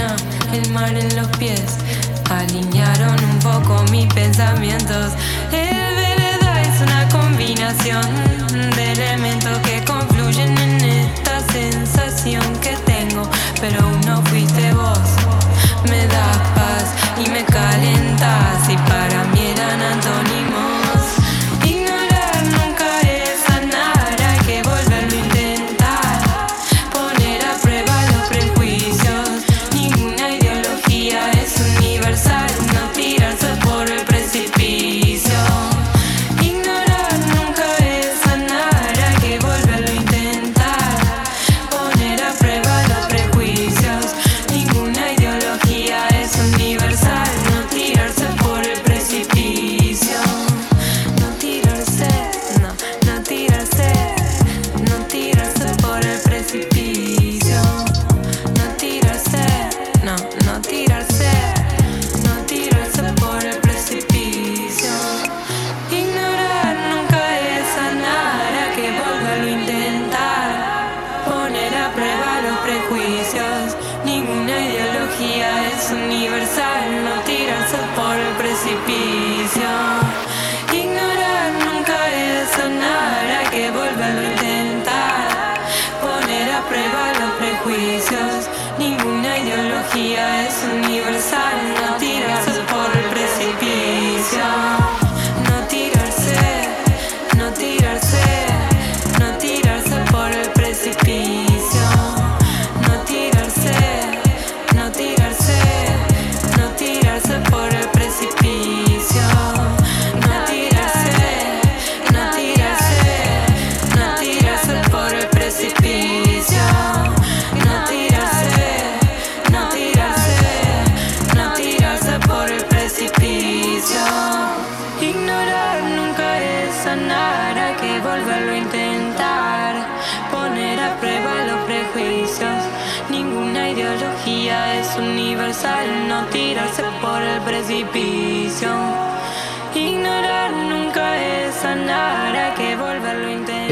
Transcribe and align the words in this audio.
arena, 0.00 0.16
el 0.52 0.70
mar 0.70 0.96
en 0.96 1.14
los 1.16 1.28
pies. 1.38 1.76
Alinearon 2.30 3.16
un 3.24 3.38
poco 3.40 3.82
mis 3.90 4.06
pensamientos. 4.12 5.12
El 5.52 5.94
vereda 5.96 6.62
es 6.62 6.80
una 6.80 7.08
combinación 7.08 8.02
de 8.76 8.92
elementos 8.92 9.58
que 9.58 9.84
confluyen 9.84 10.56
en 10.58 10.80
esta 10.80 11.40
sensación 11.52 12.42
que 12.60 12.76
tengo. 12.86 13.28
Pero 13.60 13.78
uno 13.88 14.22
fuiste 14.26 14.59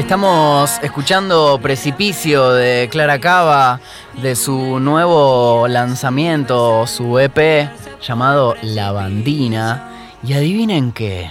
Estamos 0.09 0.79
escuchando 0.81 1.59
Precipicio 1.61 2.53
de 2.53 2.89
Clara 2.91 3.19
Cava, 3.19 3.79
de 4.19 4.35
su 4.35 4.79
nuevo 4.79 5.67
lanzamiento, 5.67 6.87
su 6.87 7.19
EP 7.19 7.69
llamado 8.01 8.55
La 8.63 8.91
Bandina. 8.91 10.17
Y 10.23 10.33
adivinen 10.33 10.93
qué. 10.93 11.29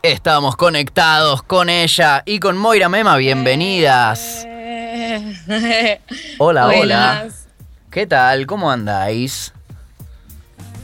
Estamos 0.00 0.54
conectados 0.54 1.42
con 1.42 1.70
ella 1.70 2.22
y 2.24 2.38
con 2.38 2.56
Moira 2.56 2.88
Mema, 2.88 3.16
bienvenidas. 3.16 4.46
Hola, 6.38 6.68
hola. 6.68 7.28
¿Qué 7.90 8.06
tal? 8.06 8.46
¿Cómo 8.46 8.70
andáis? 8.70 9.52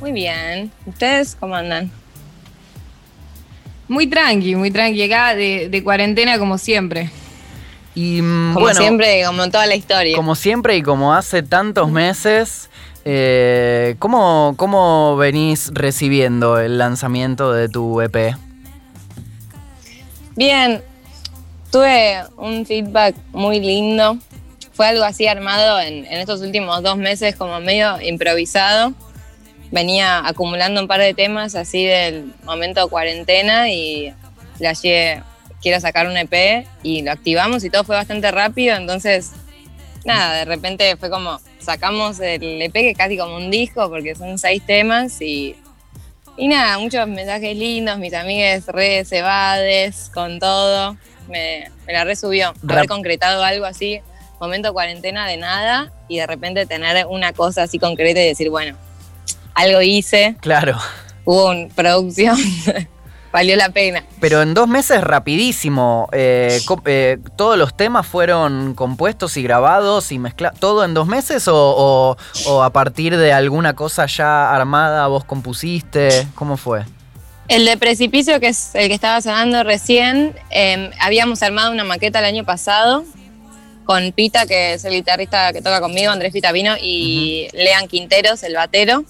Muy 0.00 0.10
bien. 0.10 0.72
¿Ustedes 0.84 1.36
cómo 1.38 1.54
andan? 1.54 1.92
Muy 3.88 4.06
tranqui, 4.06 4.56
muy 4.56 4.70
tranqui. 4.70 5.02
Acá 5.02 5.34
de, 5.34 5.68
de 5.68 5.82
cuarentena 5.84 6.38
como 6.38 6.58
siempre. 6.58 7.10
Y 7.94 8.20
mm, 8.20 8.52
Como 8.54 8.60
bueno, 8.66 8.78
siempre, 8.80 9.24
como 9.24 9.48
toda 9.50 9.66
la 9.66 9.74
historia. 9.76 10.14
como 10.16 10.34
siempre 10.34 10.76
y 10.76 10.82
como 10.82 11.14
hace 11.14 11.42
tantos 11.42 11.90
meses, 11.90 12.68
eh, 13.04 13.96
¿cómo, 13.98 14.54
¿cómo 14.56 15.16
venís 15.16 15.70
recibiendo 15.72 16.58
el 16.58 16.76
lanzamiento 16.78 17.52
de 17.52 17.68
tu 17.68 18.00
EP? 18.02 18.36
Bien, 20.34 20.82
tuve 21.70 22.22
un 22.36 22.66
feedback 22.66 23.14
muy 23.32 23.60
lindo. 23.60 24.18
Fue 24.72 24.88
algo 24.88 25.04
así 25.04 25.26
armado 25.26 25.80
en, 25.80 26.04
en 26.04 26.18
estos 26.18 26.42
últimos 26.42 26.82
dos 26.82 26.98
meses, 26.98 27.34
como 27.36 27.58
medio 27.60 27.98
improvisado. 28.02 28.92
Venía 29.70 30.26
acumulando 30.26 30.80
un 30.80 30.88
par 30.88 31.00
de 31.00 31.12
temas 31.14 31.54
así 31.54 31.84
del 31.84 32.32
momento 32.44 32.82
de 32.84 32.88
cuarentena 32.90 33.70
y 33.70 34.12
le 34.58 34.68
hallé, 34.68 35.22
quiero 35.60 35.80
sacar 35.80 36.06
un 36.06 36.16
EP 36.16 36.66
y 36.82 37.02
lo 37.02 37.12
activamos 37.12 37.64
y 37.64 37.70
todo 37.70 37.84
fue 37.84 37.96
bastante 37.96 38.30
rápido. 38.30 38.76
Entonces, 38.76 39.32
nada, 40.04 40.36
de 40.36 40.44
repente 40.44 40.96
fue 40.96 41.10
como, 41.10 41.40
sacamos 41.58 42.20
el 42.20 42.62
EP 42.62 42.72
que 42.72 42.90
es 42.90 42.96
casi 42.96 43.18
como 43.18 43.36
un 43.36 43.50
disco 43.50 43.88
porque 43.90 44.14
son 44.14 44.38
seis 44.38 44.62
temas 44.64 45.20
y 45.20 45.56
y 46.38 46.48
nada, 46.48 46.78
muchos 46.78 47.08
mensajes 47.08 47.56
lindos, 47.56 47.98
mis 47.98 48.12
amigas 48.12 48.66
re 48.66 49.06
cebades 49.06 50.10
con 50.12 50.38
todo. 50.38 50.96
Me, 51.28 51.70
me 51.86 51.92
la 51.94 52.04
resubió. 52.04 52.48
Haber 52.62 52.76
Rap- 52.82 52.86
concretado 52.88 53.42
algo 53.42 53.64
así, 53.64 54.00
momento 54.38 54.72
cuarentena 54.74 55.26
de 55.26 55.38
nada, 55.38 55.92
y 56.08 56.18
de 56.18 56.26
repente 56.26 56.66
tener 56.66 57.06
una 57.06 57.32
cosa 57.32 57.62
así 57.62 57.78
concreta 57.78 58.20
y 58.20 58.26
decir, 58.28 58.50
bueno, 58.50 58.76
algo 59.56 59.82
hice, 59.82 60.36
Claro, 60.40 60.78
hubo 61.24 61.50
una 61.50 61.68
producción, 61.74 62.36
valió 63.32 63.56
la 63.56 63.68
pena. 63.70 64.04
pero 64.20 64.40
en 64.42 64.54
dos 64.54 64.68
meses 64.68 65.02
rapidísimo. 65.02 66.08
eh, 66.12 66.60
eh, 66.86 67.18
¿Todos 67.36 67.58
los 67.58 67.76
temas 67.76 68.06
fueron 68.06 68.74
compuestos 68.74 69.36
y 69.36 69.42
grabados 69.42 70.12
y 70.12 70.18
mezclados? 70.18 70.58
¿Todo 70.60 70.84
en 70.84 70.94
dos 70.94 71.06
meses 71.06 71.48
o, 71.48 71.54
o- 71.56 72.16
o 72.46 72.62
a 72.62 72.70
partir 72.70 73.16
de 73.16 73.32
alguna 73.32 73.74
cosa 73.74 74.06
ya 74.06 74.54
armada 74.54 75.06
vos 75.08 75.24
compusiste? 75.24 76.26
¿Cómo 76.34 76.56
fue? 76.56 76.84
El 77.48 77.64
de 77.64 77.76
Precipicio, 77.76 78.40
que 78.40 78.48
es 78.48 78.74
el 78.74 78.88
que 78.88 78.94
estaba 78.94 79.20
sonando 79.20 79.62
recién, 79.62 80.34
eh, 80.50 80.90
habíamos 81.00 81.42
armado 81.42 81.70
una 81.70 81.84
maqueta 81.84 82.18
el 82.18 82.24
año 82.24 82.44
pasado 82.44 83.04
con 83.84 84.10
Pita, 84.10 84.46
que 84.46 84.72
es 84.74 84.84
el 84.84 84.94
guitarrista 84.94 85.52
que 85.52 85.60
toca 85.62 85.80
conmigo, 85.80 86.10
Andrés 86.10 86.32
Pita 86.32 86.50
vino, 86.50 86.74
y 86.80 87.46
Lean 87.52 87.86
Quinteros, 87.86 88.42
el 88.42 88.54
batero. 88.54 89.04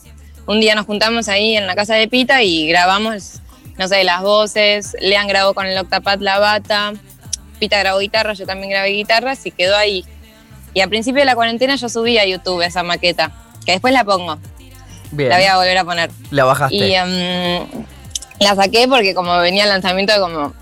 Un 0.47 0.61
día 0.61 0.75
nos 0.75 0.87
juntamos 0.87 1.29
ahí 1.29 1.57
en 1.57 1.67
la 1.67 1.75
casa 1.75 1.95
de 1.95 2.07
Pita 2.09 2.43
y 2.43 2.69
grabamos, 2.69 3.41
no 3.79 3.89
sé, 3.89 4.05
las 4.05 4.23
voces. 4.23 4.97
Lean 5.01 5.27
grabó 5.27 5.55
con 5.55 5.67
el 5.67 5.77
Octapad 5.77 6.19
la 6.21 6.39
bata, 6.39 6.93
Pita 7.59 7.79
grabó 7.79 7.99
guitarra, 7.99 8.33
yo 8.35 8.47
también 8.47 8.71
grabé 8.71 8.91
guitarras 8.91 9.45
y 9.47 9.51
quedó 9.51 9.77
ahí. 9.77 10.05
Y 10.73 10.81
al 10.81 10.89
principio 10.89 11.21
de 11.21 11.27
la 11.27 11.35
cuarentena 11.35 11.75
yo 11.77 11.89
subí 11.89 12.19
a 12.19 12.27
YouTube 12.27 12.63
esa 12.63 12.83
maqueta, 12.83 13.33
que 13.65 13.73
después 13.73 13.93
la 13.93 14.05
pongo, 14.05 14.39
Bien, 15.11 15.31
la 15.31 15.37
voy 15.37 15.47
a 15.47 15.57
volver 15.57 15.79
a 15.79 15.85
poner. 15.85 16.11
la 16.31 16.45
bajaste. 16.45 16.77
Y 16.77 16.95
em, 16.95 17.67
la 18.39 18.55
saqué 18.55 18.87
porque 18.89 19.15
como 19.15 19.37
venía 19.39 19.65
el 19.65 19.71
lanzamiento, 19.71 20.13
como 20.21 20.53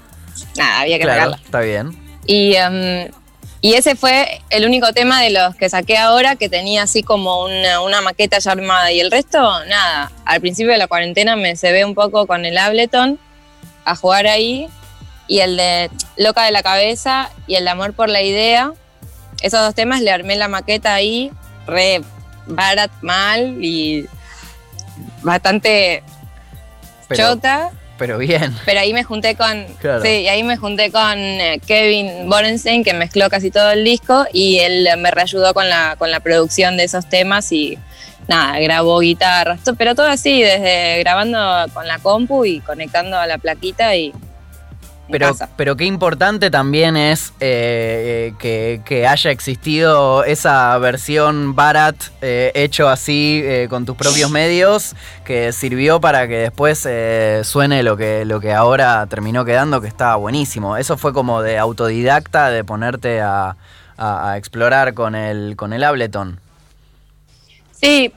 nada, 0.57 0.81
había 0.81 0.99
que 0.99 1.05
claro, 1.05 1.35
está 1.35 1.61
bien. 1.61 1.99
Y, 2.27 2.55
em, 2.55 3.11
y 3.65 3.77
ese 3.77 3.97
fue 3.97 4.43
el 4.51 4.67
único 4.67 4.93
tema 4.93 5.23
de 5.23 5.31
los 5.31 5.55
que 5.57 5.71
saqué 5.71 5.97
ahora 5.97 6.37
que 6.37 6.51
tenía 6.51 6.83
así 6.83 7.03
como 7.03 7.45
una, 7.45 7.81
una 7.81 8.03
maqueta 8.03 8.39
ya 8.39 8.53
armada. 8.53 8.93
Y 8.93 9.01
el 9.01 9.11
resto, 9.11 9.39
nada. 9.65 10.13
Al 10.27 10.43
principio 10.43 10.73
de 10.73 10.77
la 10.77 10.87
cuarentena 10.87 11.35
me 11.35 11.57
se 11.57 11.73
ve 11.73 11.83
un 11.83 11.95
poco 11.95 12.27
con 12.27 12.45
el 12.45 12.59
Ableton 12.59 13.19
a 13.87 13.97
jugar 13.97 14.27
ahí. 14.27 14.69
Y 15.29 15.39
el 15.39 15.57
de 15.57 15.91
Loca 16.19 16.45
de 16.45 16.51
la 16.51 16.63
Cabeza 16.63 17.31
y 17.47 17.55
el 17.55 17.65
de 17.65 17.71
Amor 17.71 17.95
por 17.95 18.11
la 18.11 18.21
Idea. 18.21 18.75
Esos 19.41 19.61
dos 19.61 19.75
temas 19.75 20.03
le 20.03 20.11
armé 20.11 20.37
la 20.37 20.49
maqueta 20.49 20.93
ahí, 20.93 21.33
re 21.67 22.03
barat 22.45 22.91
mal 23.01 23.65
y 23.65 24.07
bastante 25.23 26.03
Pero, 27.09 27.29
chota. 27.33 27.71
Pero 27.99 28.19
bien. 28.19 28.55
Pero 28.65 28.81
ahí 28.81 28.93
me 28.93 29.05
junté 29.05 29.37
con. 29.37 29.65
Claro. 29.81 30.03
Sí, 30.03 30.09
y 30.09 30.29
ahí 30.29 30.43
me 30.43 30.57
junté 30.57 30.91
con 30.91 31.19
eh, 31.19 31.61
Kevin 31.67 32.29
Borenstein, 32.29 32.85
que 32.85 32.93
mezcló 32.93 33.29
casi 33.31 33.51
todo 33.51 33.71
el 33.71 33.85
disco, 33.85 34.27
y 34.33 34.59
él 34.59 34.89
me 34.99 35.11
reayudó 35.11 35.55
con 35.55 35.69
la, 35.69 35.97
con 35.99 36.11
la 36.11 36.21
producción 36.21 36.77
de 36.77 36.85
esos 36.85 37.09
temas 37.09 37.51
y 37.53 37.79
nada, 38.29 38.59
grabó 38.59 39.01
guitarras, 39.01 39.61
pero 39.77 39.95
todo 39.95 40.07
así, 40.07 40.43
desde 40.43 40.99
grabando 41.01 41.39
con 41.73 41.87
la 41.87 41.99
compu 41.99 42.45
y 42.45 42.61
conectando 42.61 43.19
a 43.19 43.27
la 43.27 43.39
plaquita 43.39 43.95
y. 43.97 44.13
Pero, 45.11 45.29
casa. 45.29 45.51
pero 45.57 45.77
qué 45.77 45.85
importante 45.85 46.51
también 46.51 46.97
es 46.97 47.29
eh, 47.41 48.31
eh, 48.31 48.35
que, 48.39 48.81
que 48.87 49.07
haya 49.07 49.31
existido 49.31 50.25
esa 50.25 50.77
versión 50.79 51.55
Barat 51.55 51.95
eh, 52.23 52.53
hecho 52.55 52.89
así 52.89 53.43
eh, 53.45 53.67
con 53.69 53.85
tus 53.85 53.97
propios 53.97 54.31
medios 54.31 54.97
que 55.25 55.53
sirvió 55.53 56.01
para 56.01 56.27
que 56.27 56.37
después 56.39 56.89
suene 57.47 57.83
lo 57.83 57.97
que, 57.99 58.25
lo 58.25 58.41
que 58.41 58.53
ahora 58.55 59.07
terminó 59.07 59.45
quedando, 59.45 59.81
que 59.83 59.89
estaba 59.89 60.17
buenísimo. 60.17 60.77
Eso 60.79 60.97
fue 60.97 61.13
como 61.13 61.43
de 61.43 61.59
autodidacta, 61.59 62.49
de 62.51 62.65
ponerte 62.65 63.21
a, 63.21 63.57
a- 63.99 64.31
a 64.31 64.37
explorar 64.39 64.95
con 64.95 65.15
el, 65.15 65.55
con 65.57 65.73
el 65.75 65.85
Ableton. 65.85 66.41
Sí, 67.73 68.13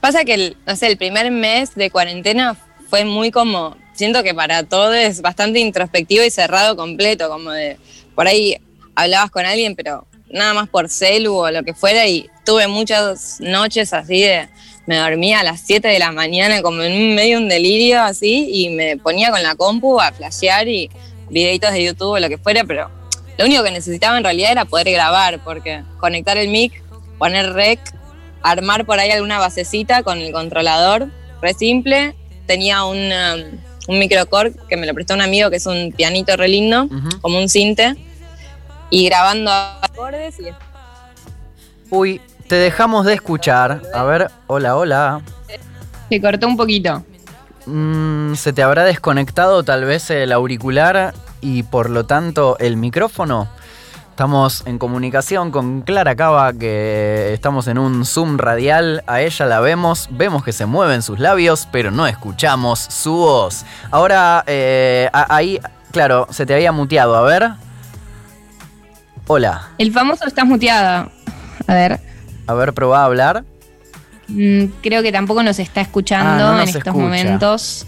pasa 0.00 0.24
que, 0.24 0.34
el, 0.34 0.56
no 0.66 0.76
sé, 0.76 0.86
el 0.86 0.96
primer 0.96 1.30
mes 1.32 1.74
de 1.74 1.90
cuarentena 1.90 2.56
fue 2.88 3.04
muy 3.04 3.30
como, 3.32 3.76
siento 3.98 4.22
que 4.22 4.32
para 4.32 4.62
todos 4.62 4.94
es 4.94 5.20
bastante 5.20 5.58
introspectivo 5.58 6.24
y 6.24 6.30
cerrado 6.30 6.76
completo, 6.76 7.28
como 7.28 7.50
de, 7.50 7.76
por 8.14 8.28
ahí 8.28 8.56
hablabas 8.94 9.30
con 9.30 9.44
alguien, 9.44 9.74
pero 9.74 10.06
nada 10.30 10.54
más 10.54 10.68
por 10.68 10.88
celu 10.88 11.34
o 11.34 11.50
lo 11.50 11.64
que 11.64 11.74
fuera, 11.74 12.06
y 12.06 12.30
tuve 12.44 12.68
muchas 12.68 13.40
noches 13.40 13.92
así 13.92 14.20
de, 14.20 14.48
me 14.86 14.96
dormía 14.96 15.40
a 15.40 15.42
las 15.42 15.60
7 15.62 15.86
de 15.88 15.98
la 15.98 16.12
mañana 16.12 16.62
como 16.62 16.82
en 16.82 17.14
medio 17.14 17.38
un 17.38 17.48
delirio 17.48 18.00
así, 18.00 18.48
y 18.52 18.70
me 18.70 18.96
ponía 18.96 19.30
con 19.30 19.42
la 19.42 19.56
compu 19.56 20.00
a 20.00 20.12
flashear 20.12 20.68
y 20.68 20.88
videitos 21.28 21.72
de 21.72 21.84
YouTube 21.84 22.12
o 22.12 22.18
lo 22.20 22.28
que 22.28 22.38
fuera, 22.38 22.64
pero 22.64 22.90
lo 23.36 23.44
único 23.44 23.64
que 23.64 23.70
necesitaba 23.72 24.16
en 24.16 24.24
realidad 24.24 24.52
era 24.52 24.64
poder 24.64 24.90
grabar, 24.92 25.42
porque 25.42 25.82
conectar 25.98 26.38
el 26.38 26.48
mic, 26.48 26.82
poner 27.18 27.52
rec, 27.52 27.80
armar 28.42 28.86
por 28.86 29.00
ahí 29.00 29.10
alguna 29.10 29.38
basecita 29.38 30.04
con 30.04 30.18
el 30.18 30.32
controlador, 30.32 31.08
re 31.42 31.54
simple. 31.54 32.14
Tenía 32.46 32.84
un, 32.84 32.96
um, 32.96 33.67
un 33.88 33.98
microcore 33.98 34.52
que 34.68 34.76
me 34.76 34.86
lo 34.86 34.94
prestó 34.94 35.14
un 35.14 35.22
amigo 35.22 35.50
que 35.50 35.56
es 35.56 35.66
un 35.66 35.92
pianito 35.96 36.36
re 36.36 36.46
lindo, 36.46 36.88
como 37.20 37.38
un 37.38 37.48
cinte, 37.48 37.96
y 38.90 39.06
grabando 39.06 39.50
acordes 39.50 40.38
y 40.38 40.44
Uy, 41.90 42.20
te 42.46 42.56
dejamos 42.56 43.06
de 43.06 43.14
escuchar. 43.14 43.82
A 43.94 44.04
ver, 44.04 44.30
hola, 44.46 44.76
hola. 44.76 45.22
Se 46.10 46.20
cortó 46.20 46.46
un 46.46 46.56
poquito. 46.56 47.02
Mm, 47.64 48.34
se 48.34 48.52
te 48.52 48.62
habrá 48.62 48.84
desconectado 48.84 49.62
tal 49.62 49.84
vez 49.84 50.10
el 50.10 50.32
auricular 50.32 51.14
y 51.40 51.62
por 51.62 51.88
lo 51.88 52.04
tanto 52.04 52.58
el 52.58 52.76
micrófono. 52.76 53.48
Estamos 54.18 54.64
en 54.66 54.78
comunicación 54.78 55.52
con 55.52 55.82
Clara 55.82 56.16
Cava, 56.16 56.52
que 56.52 57.32
estamos 57.32 57.68
en 57.68 57.78
un 57.78 58.04
Zoom 58.04 58.36
radial. 58.36 59.04
A 59.06 59.20
ella 59.20 59.46
la 59.46 59.60
vemos, 59.60 60.08
vemos 60.10 60.42
que 60.42 60.50
se 60.50 60.66
mueven 60.66 61.02
sus 61.02 61.20
labios, 61.20 61.68
pero 61.70 61.92
no 61.92 62.04
escuchamos 62.04 62.80
su 62.80 63.12
voz. 63.12 63.64
Ahora, 63.92 64.42
eh, 64.48 65.08
ahí, 65.12 65.60
claro, 65.92 66.26
se 66.30 66.46
te 66.46 66.52
había 66.54 66.72
muteado. 66.72 67.14
A 67.14 67.22
ver. 67.22 67.50
Hola. 69.28 69.68
El 69.78 69.92
famoso 69.92 70.26
estás 70.26 70.44
muteada. 70.46 71.10
A 71.68 71.74
ver. 71.74 72.00
A 72.48 72.54
ver, 72.54 72.74
probá 72.74 73.02
a 73.02 73.04
hablar. 73.04 73.44
mm, 74.26 74.64
creo 74.82 75.00
que 75.04 75.12
tampoco 75.12 75.44
nos 75.44 75.60
está 75.60 75.80
escuchando 75.80 76.28
Ah, 76.28 76.38
no 76.38 76.52
nos 76.54 76.62
en 76.62 76.68
estos 76.70 76.80
escucha. 76.88 76.92
momentos. 77.04 77.86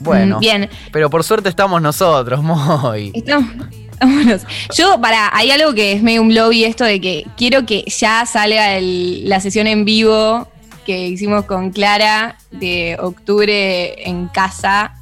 Bueno, 0.00 0.36
Mm, 0.38 0.40
Bien. 0.40 0.70
pero 0.90 1.10
por 1.10 1.22
suerte 1.22 1.50
estamos 1.50 1.82
nosotros, 1.82 2.42
muy. 2.42 3.12
Estamos- 3.14 3.52
vámonos. 4.00 4.42
Yo, 4.76 5.00
para, 5.00 5.30
hay 5.36 5.50
algo 5.50 5.74
que 5.74 5.92
es 5.92 6.02
medio 6.02 6.22
un 6.22 6.34
lobby 6.34 6.64
esto 6.64 6.84
de 6.84 7.00
que 7.00 7.26
quiero 7.36 7.64
que 7.66 7.84
ya 7.86 8.24
salga 8.26 8.76
el- 8.76 9.28
la 9.28 9.40
sesión 9.40 9.66
en 9.66 9.84
vivo 9.84 10.48
que 10.84 11.08
hicimos 11.08 11.44
con 11.46 11.70
Clara 11.72 12.38
de 12.52 12.96
octubre 13.00 14.08
en 14.08 14.28
casa. 14.28 14.92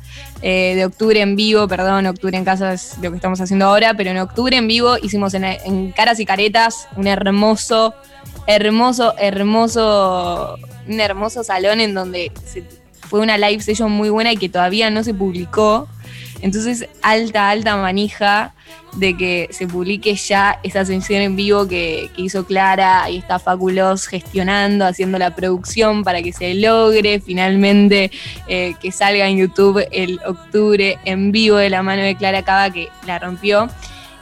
eh, 0.47 0.75
de 0.77 0.85
octubre 0.85 1.21
en 1.23 1.37
vivo, 1.37 1.67
perdón, 1.69 2.05
octubre 2.07 2.37
en 2.37 2.45
casa 2.45 2.75
es 2.75 2.97
lo 3.01 3.09
que 3.11 3.17
estamos 3.17 3.41
haciendo 3.41 3.65
ahora, 3.67 3.95
pero 3.95 4.11
en 4.11 4.19
octubre 4.19 4.55
en 4.57 4.69
vivo 4.69 4.97
hicimos 5.03 5.33
en, 5.35 5.45
en 5.45 5.91
Caras 5.93 6.21
y 6.21 6.27
Caretas 6.27 6.87
un 6.97 7.07
hermoso, 7.07 7.95
hermoso, 8.47 9.15
hermoso, 9.19 10.59
un 10.87 11.01
hermoso 11.01 11.45
salón 11.45 11.81
en 11.81 11.95
donde 11.95 12.31
se- 12.45 12.65
fue 13.09 13.21
una 13.21 13.39
live 13.39 13.63
session 13.63 13.91
muy 13.91 14.11
buena 14.11 14.33
y 14.33 14.37
que 14.37 14.49
todavía 14.49 14.91
no 14.91 15.03
se 15.05 15.15
publicó. 15.15 15.89
Entonces, 16.41 16.87
alta, 17.03 17.51
alta 17.51 17.77
manija 17.77 18.55
de 18.97 19.17
que 19.17 19.49
se 19.51 19.67
publique 19.67 20.15
ya 20.15 20.59
esa 20.63 20.85
sesión 20.85 21.21
en 21.21 21.37
vivo 21.37 21.67
que, 21.67 22.11
que 22.15 22.23
hizo 22.23 22.45
Clara. 22.45 23.05
Ahí 23.05 23.19
está 23.19 23.39
Faculos 23.39 24.07
gestionando, 24.07 24.87
haciendo 24.87 25.19
la 25.19 25.35
producción 25.35 26.05
para 26.05 26.23
que 26.23 26.33
se 26.33 26.55
logre 26.55 27.21
finalmente 27.21 28.11
eh, 28.47 28.75
que 28.81 28.93
salga 28.93 29.27
en 29.27 29.39
YouTube 29.39 29.87
el 29.91 30.21
octubre 30.27 30.99
en 31.05 31.33
vivo 31.33 31.57
de 31.57 31.71
la 31.71 31.83
mano 31.83 32.03
de 32.03 32.15
Clara 32.17 32.43
Cava 32.43 32.71
que 32.71 32.89
la 33.07 33.19
rompió. 33.19 33.69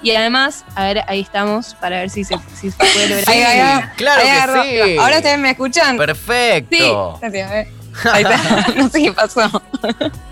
Y 0.03 0.11
además, 0.11 0.65
a 0.75 0.85
ver, 0.85 1.05
ahí 1.07 1.21
estamos 1.21 1.75
para 1.75 2.01
ver 2.01 2.11
si 2.11 2.25
se, 2.25 2.35
si 2.55 2.73
se 2.73 2.77
puede 2.77 3.09
lograr. 3.09 3.29
Ahí, 3.29 3.43
ahí, 3.43 3.61
ahí. 3.61 3.83
claro 3.97 4.23
Ahí 4.25 4.63
que 4.65 4.87
sí. 4.89 4.97
Ahora 4.99 5.17
ustedes 5.19 5.39
me 5.39 5.51
escuchan. 5.51 5.97
Perfecto. 5.97 7.21
Sí. 7.21 7.82
Ahí 8.13 8.23
está. 8.23 8.67
No 8.77 8.89
sé 8.89 9.03
qué 9.03 9.13
pasó. 9.13 9.63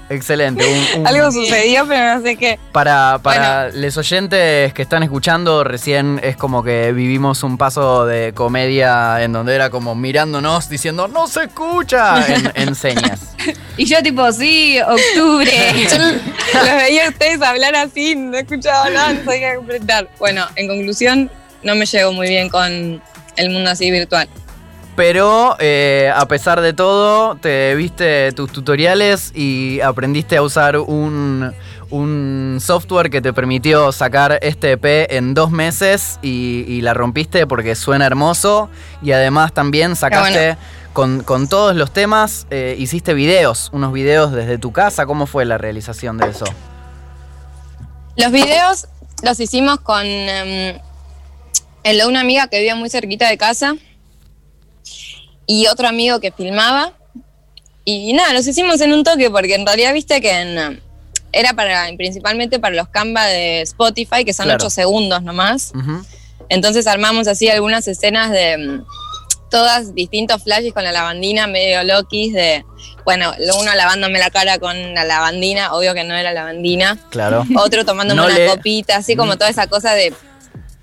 Excelente. 0.08 0.64
un- 0.66 1.00
un- 1.02 1.06
Algo 1.06 1.30
sucedió, 1.30 1.86
pero 1.86 2.16
no 2.16 2.22
sé 2.22 2.36
qué. 2.36 2.58
Para, 2.72 3.20
para 3.22 3.70
los 3.70 3.96
oyentes 3.96 4.72
que 4.72 4.82
están 4.82 5.02
escuchando, 5.02 5.62
recién 5.62 6.20
es 6.24 6.36
como 6.36 6.62
que 6.64 6.92
vivimos 6.92 7.42
un 7.44 7.56
paso 7.58 8.06
de 8.06 8.32
comedia 8.34 9.22
en 9.22 9.32
donde 9.32 9.54
era 9.54 9.70
como 9.70 9.94
mirándonos 9.94 10.68
diciendo 10.68 11.06
¡No 11.06 11.26
se 11.28 11.44
escucha! 11.44 12.24
en, 12.26 12.52
en 12.68 12.74
señas. 12.74 13.20
Y 13.76 13.84
yo 13.86 14.02
tipo, 14.02 14.30
sí, 14.32 14.78
octubre. 14.80 15.50
Yo 15.90 15.98
los 15.98 16.76
veía 16.76 17.06
a 17.06 17.10
ustedes 17.10 17.40
hablar 17.42 17.74
así, 17.76 18.14
no 18.16 18.36
escuchaba 18.36 18.90
nada, 18.90 19.12
no 19.12 19.24
sabía 19.24 19.54
completar. 19.56 20.08
Bueno, 20.18 20.44
en 20.56 20.66
conclusión, 20.68 21.30
no 21.62 21.74
me 21.76 21.86
llevo 21.86 22.12
muy 22.12 22.28
bien 22.28 22.48
con 22.48 23.00
el 23.36 23.50
mundo 23.50 23.70
así 23.70 23.90
virtual. 23.90 24.28
Pero 25.00 25.56
eh, 25.61 26.12
a 26.14 26.29
pesar 26.29 26.61
de 26.61 26.75
todo, 26.75 27.34
te 27.36 27.74
viste 27.74 28.32
tus 28.32 28.53
tutoriales 28.53 29.32
y 29.34 29.81
aprendiste 29.81 30.36
a 30.36 30.43
usar 30.43 30.77
un, 30.77 31.55
un 31.89 32.58
software 32.60 33.08
que 33.08 33.22
te 33.22 33.32
permitió 33.32 33.93
sacar 33.93 34.39
este 34.43 34.72
EP 34.72 35.10
en 35.10 35.32
dos 35.32 35.53
meses 35.53 36.19
y, 36.20 36.67
y 36.69 36.82
la 36.82 36.93
rompiste 36.93 37.46
porque 37.46 37.77
suena 37.77 38.05
hermoso. 38.05 38.69
Y 39.01 39.13
además 39.13 39.55
también 39.55 39.96
sacaste 39.96 40.58
con, 40.93 41.22
con 41.22 41.48
todos 41.48 41.74
los 41.74 41.94
temas, 41.94 42.46
eh, 42.51 42.77
hiciste 42.79 43.15
videos, 43.15 43.70
unos 43.72 43.94
videos 43.94 44.32
desde 44.32 44.58
tu 44.58 44.70
casa. 44.70 45.06
¿Cómo 45.06 45.24
fue 45.24 45.46
la 45.46 45.56
realización 45.56 46.19
de 46.19 46.29
eso? 46.29 46.44
Los 48.17 48.32
videos 48.32 48.86
los 49.22 49.41
hicimos 49.41 49.81
con 49.81 50.05
em, 50.05 50.79
el 51.84 51.96
de 51.96 52.06
una 52.06 52.20
amiga 52.20 52.48
que 52.48 52.58
vivía 52.58 52.74
muy 52.74 52.91
cerquita 52.91 53.31
de 53.31 53.39
casa 53.39 53.77
y 55.52 55.66
otro 55.66 55.88
amigo 55.88 56.20
que 56.20 56.30
filmaba. 56.30 56.92
Y 57.84 58.12
nada, 58.12 58.32
los 58.34 58.46
hicimos 58.46 58.80
en 58.82 58.92
un 58.92 59.02
toque 59.02 59.30
porque 59.30 59.54
en 59.56 59.66
realidad 59.66 59.92
viste 59.92 60.20
que 60.20 60.30
en, 60.30 60.56
em, 60.58 60.80
era 61.32 61.54
para 61.54 61.88
principalmente 61.96 62.60
para 62.60 62.76
los 62.76 62.88
Canva 62.88 63.26
de 63.26 63.62
Spotify, 63.62 64.24
que 64.24 64.32
son 64.32 64.44
Claro. 64.44 64.58
8 64.64 64.70
segundos 64.70 65.22
nomás. 65.24 65.72
Entonces 66.48 66.86
armamos 66.86 67.26
así 67.26 67.48
algunas 67.48 67.88
escenas 67.88 68.30
de 68.30 68.58
mm, 68.58 68.84
todas 69.50 69.92
distintos 69.94 70.44
flashes 70.44 70.72
con 70.72 70.84
la 70.84 70.92
lavandina, 70.92 71.48
medio 71.48 71.82
lokis 71.82 72.32
de, 72.32 72.64
bueno, 73.04 73.32
uno 73.60 73.74
lavándome 73.74 74.20
la 74.20 74.30
cara 74.30 74.58
con 74.60 74.94
la 74.94 75.02
lavandina, 75.04 75.72
obvio 75.72 75.92
que 75.94 76.04
no 76.04 76.14
era 76.14 76.32
lavandina, 76.32 76.96
Claro. 77.10 77.44
otro 77.56 77.84
tomándome 77.84 78.20
No 78.20 78.26
una 78.26 78.38
le- 78.38 78.46
copita, 78.46 78.96
así 78.98 79.16
como 79.16 79.32
Mm. 79.34 79.38
toda 79.38 79.50
esa 79.50 79.66
cosa 79.66 79.94
de 79.94 80.12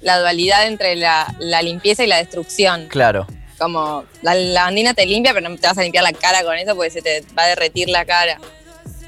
la 0.02 0.20
dualidad 0.20 0.68
entre 0.68 0.96
la, 0.98 1.34
la 1.40 1.62
limpieza 1.62 2.04
y 2.04 2.08
la 2.08 2.18
destrucción. 2.18 2.88
Claro. 2.90 3.28
Como 3.58 4.06
la 4.22 4.36
lavandina 4.36 4.94
te 4.94 5.06
limpia, 5.06 5.34
pero 5.34 5.50
no 5.50 5.56
te 5.58 5.68
vas 5.68 5.78
a 5.78 5.82
limpiar 5.84 6.04
la 6.04 6.14
cara 6.14 6.44
con 6.44 6.56
eso 6.56 6.76
porque 6.76 6.92
se 6.92 7.02
te 7.02 7.24
va 7.38 7.44
a 7.44 7.48
derretir 7.48 7.90
la 7.90 8.06
cara. 8.06 8.40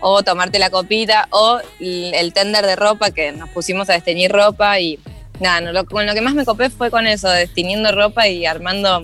O 0.01 0.23
tomarte 0.23 0.59
la 0.59 0.69
copita, 0.69 1.27
o 1.31 1.59
el 1.79 2.33
tender 2.33 2.65
de 2.65 2.75
ropa, 2.75 3.11
que 3.11 3.31
nos 3.33 3.49
pusimos 3.49 3.89
a 3.89 3.93
desteñir 3.93 4.31
ropa 4.31 4.79
y 4.79 4.97
nada, 5.39 5.61
no, 5.61 5.71
lo- 5.73 5.85
con 5.85 6.05
lo 6.05 6.13
que 6.13 6.21
más 6.21 6.33
me 6.33 6.45
copé 6.45 6.69
fue 6.69 6.89
con 6.89 7.05
eso, 7.05 7.29
destiniendo 7.29 7.91
ropa 7.91 8.27
y 8.27 8.45
armando 8.45 9.03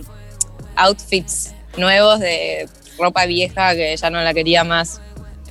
outfits 0.76 1.54
nuevos 1.78 2.20
de 2.20 2.68
ropa 2.98 3.26
vieja 3.26 3.76
que 3.76 3.96
ya 3.96 4.10
no 4.10 4.22
la 4.22 4.34
quería 4.34 4.64
más. 4.64 5.02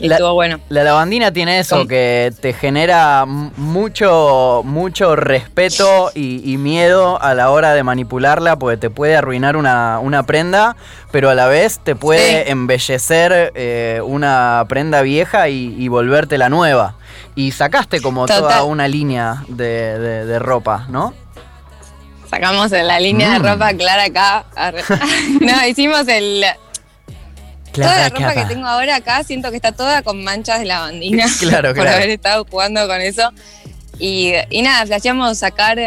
Y 0.00 0.08
La- 0.08 0.16
estuvo 0.16 0.34
bueno. 0.34 0.58
La 0.70 0.82
lavandina 0.82 1.32
tiene 1.32 1.60
eso, 1.60 1.86
que 1.86 2.32
te 2.40 2.52
genera 2.52 3.24
mucho, 3.26 4.62
mucho 4.64 5.14
respeto 5.14 6.10
y, 6.14 6.42
y 6.52 6.56
miedo 6.56 7.22
a 7.22 7.32
la 7.34 7.50
hora 7.50 7.74
de 7.74 7.84
manipularla, 7.84 8.56
porque 8.56 8.76
te 8.76 8.90
puede 8.90 9.16
arruinar 9.16 9.56
una, 9.56 10.00
una 10.00 10.24
prenda, 10.24 10.74
pero 11.12 11.30
a 11.30 11.34
la 11.36 11.46
vez 11.46 11.78
te 11.78 11.94
puede 11.94 12.44
Sí. 12.44 12.50
embellecer 12.50 13.52
eh, 13.54 14.00
una 14.04 14.64
prenda 14.68 15.00
vieja 15.02 15.48
y, 15.48 15.74
y 15.78 15.86
volvértela 15.88 16.48
nueva. 16.48 16.96
Y 17.36 17.52
sacaste 17.52 18.00
como 18.00 18.26
toda 18.26 18.64
una 18.64 18.88
línea 18.88 19.44
de, 19.48 19.98
de- 19.98 20.26
de 20.26 20.38
ropa, 20.40 20.86
¿no? 20.88 21.14
Sacamos 22.28 22.72
la 22.72 22.98
línea 22.98 23.38
Mm. 23.38 23.42
de 23.42 23.48
ropa 23.48 23.74
clara 23.74 24.04
acá. 24.04 24.44
No, 25.40 25.66
hicimos 25.68 26.08
el. 26.08 26.44
Toda 27.82 27.98
la 27.98 28.08
ropa 28.08 28.34
que 28.34 28.44
tengo 28.46 28.66
ahora 28.66 28.96
acá 28.96 29.22
siento 29.24 29.50
que 29.50 29.56
está 29.56 29.72
toda 29.72 30.02
con 30.02 30.22
manchas 30.24 30.60
de 30.60 30.66
lavandina. 30.66 31.26
Claro, 31.38 31.68
por 31.74 31.82
claro. 31.82 31.96
haber 31.96 32.10
estado 32.10 32.46
jugando 32.50 32.86
con 32.86 33.00
eso. 33.00 33.30
Y, 33.98 34.32
y 34.50 34.62
nada, 34.62 34.86
flasheamos 34.86 35.38
sacar 35.38 35.78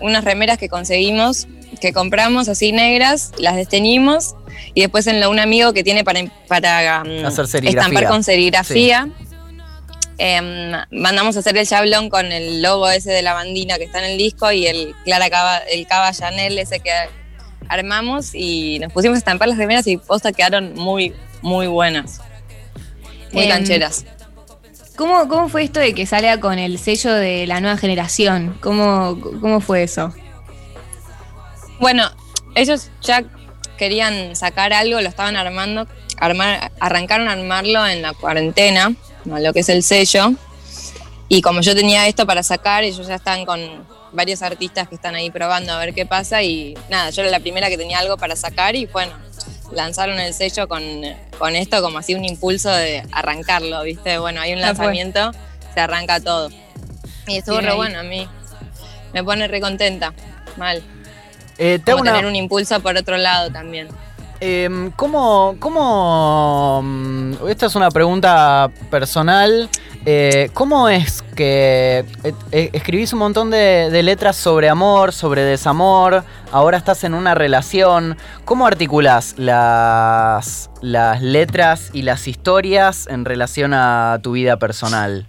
unas 0.00 0.24
remeras 0.24 0.58
que 0.58 0.68
conseguimos, 0.68 1.46
que 1.80 1.92
compramos 1.92 2.48
así 2.48 2.72
negras, 2.72 3.32
las 3.38 3.56
desteñimos 3.56 4.34
y 4.74 4.80
después 4.82 5.06
en 5.06 5.20
la 5.20 5.28
un 5.28 5.38
amigo 5.38 5.72
que 5.72 5.82
tiene 5.84 6.04
para, 6.04 6.20
para 6.48 7.02
um, 7.02 7.24
Hacer 7.24 7.46
serigrafía. 7.46 7.80
estampar 7.80 8.08
con 8.08 8.24
serigrafía. 8.24 9.08
em, 10.18 10.72
mandamos 10.90 11.36
a 11.36 11.40
hacer 11.40 11.56
el 11.56 11.66
chablón 11.66 12.08
con 12.08 12.30
el 12.32 12.62
logo 12.62 12.88
ese 12.90 13.10
de 13.10 13.22
la 13.22 13.32
bandina 13.32 13.78
que 13.78 13.84
está 13.84 13.98
en 14.04 14.12
el 14.12 14.18
disco 14.18 14.50
y 14.52 14.66
el 14.66 14.94
Clara 15.04 15.30
Cava, 15.30 15.58
el 15.58 15.86
Cava 15.86 16.12
Chanel 16.12 16.58
ese 16.58 16.80
que 16.80 16.90
armamos 17.68 18.34
y 18.34 18.78
nos 18.80 18.92
pusimos 18.92 19.16
a 19.16 19.18
estampar 19.18 19.48
las 19.48 19.58
remeras 19.58 19.86
y 19.86 19.96
posta 19.96 20.32
quedaron 20.32 20.74
muy, 20.74 21.14
muy 21.42 21.66
buenas. 21.66 22.20
Muy 23.32 23.44
Em, 23.44 23.50
cancheras. 23.50 24.04
¿Cómo, 24.96 25.26
¿Cómo 25.28 25.48
fue 25.48 25.64
esto 25.64 25.80
de 25.80 25.94
que 25.94 26.06
salga 26.06 26.38
con 26.38 26.58
el 26.58 26.78
sello 26.78 27.12
de 27.12 27.46
la 27.46 27.60
nueva 27.60 27.76
generación? 27.76 28.56
¿Cómo, 28.60 29.18
cómo 29.40 29.60
fue 29.60 29.82
eso? 29.82 30.14
Bueno, 31.80 32.10
ellos 32.54 32.90
ya 33.02 33.24
querían 33.78 34.36
sacar 34.36 34.72
algo, 34.72 35.00
lo 35.00 35.08
estaban 35.08 35.36
armando, 35.36 35.88
armar, 36.18 36.70
arrancaron 36.78 37.28
a 37.28 37.32
armarlo 37.32 37.86
en 37.86 38.02
la 38.02 38.12
cuarentena, 38.12 38.94
¿no? 39.24 39.38
lo 39.38 39.52
que 39.52 39.60
es 39.60 39.68
el 39.68 39.82
sello. 39.82 40.32
Y 41.28 41.40
como 41.40 41.62
yo 41.62 41.74
tenía 41.74 42.06
esto 42.06 42.26
para 42.26 42.42
sacar, 42.42 42.84
ellos 42.84 43.06
ya 43.06 43.14
están 43.14 43.46
con 43.46 43.60
varios 44.12 44.42
artistas 44.42 44.86
que 44.88 44.94
están 44.94 45.14
ahí 45.14 45.30
probando 45.30 45.72
a 45.72 45.78
ver 45.78 45.94
qué 45.94 46.04
pasa. 46.04 46.42
Y 46.42 46.74
nada, 46.90 47.10
yo 47.10 47.22
era 47.22 47.30
la 47.30 47.40
primera 47.40 47.68
que 47.70 47.78
tenía 47.78 47.98
algo 47.98 48.18
para 48.18 48.36
sacar 48.36 48.76
y 48.76 48.86
bueno, 48.86 49.12
lanzaron 49.74 50.18
el 50.20 50.34
sello 50.34 50.68
con, 50.68 50.82
con 51.38 51.56
esto 51.56 51.80
como 51.82 51.98
así 51.98 52.14
un 52.14 52.24
impulso 52.24 52.70
de 52.70 53.02
arrancarlo, 53.12 53.82
¿viste? 53.82 54.18
Bueno, 54.18 54.40
hay 54.40 54.52
un 54.52 54.58
Ah, 54.58 54.74
fue. 54.74 54.86
lanzamiento, 54.86 55.32
se 55.74 55.80
arranca 55.80 56.20
todo. 56.20 56.50
Y 57.26 57.36
estuvo 57.38 57.56
Bien 57.56 57.66
re 57.66 57.70
ahí. 57.72 57.76
bueno 57.76 57.98
a 58.00 58.02
mí. 58.02 58.28
Me 59.12 59.22
pone 59.24 59.46
re 59.48 59.60
contenta. 59.60 60.12
Mal. 60.56 60.82
Eh, 61.58 61.78
te 61.84 61.92
Como 61.92 62.02
una- 62.02 62.12
tener 62.12 62.26
un 62.26 62.34
impulso 62.36 62.80
por 62.80 62.96
otro 62.96 63.16
lado 63.16 63.50
también. 63.50 63.88
Em, 64.44 64.90
¿Cómo, 64.96 65.54
cómo, 65.60 66.80
mm, 66.82 67.46
esta 67.48 67.66
es 67.66 67.76
una 67.76 67.92
pregunta 67.92 68.72
personal, 68.90 69.70
eh, 70.04 70.50
¿cómo 70.52 70.88
es 70.88 71.22
que 71.36 72.04
eh, 72.24 72.34
eh, 72.50 72.70
escribís 72.72 73.12
un 73.12 73.20
montón 73.20 73.52
de, 73.52 74.02
letras 74.02 74.34
sobre 74.34 74.68
amor, 74.68 75.12
sobre 75.12 75.42
desamor, 75.42 76.24
ahora 76.50 76.76
estás 76.76 77.04
en 77.04 77.14
una 77.14 77.36
relación, 77.36 78.16
¿cómo 78.44 78.66
articulás 78.66 79.34
las, 79.36 80.70
las 80.80 81.22
letras 81.22 81.90
y 81.92 82.02
las 82.02 82.26
historias 82.26 83.06
en 83.06 83.24
relación 83.24 83.72
a 83.74 84.18
tu 84.24 84.32
vida 84.32 84.56
personal? 84.56 85.28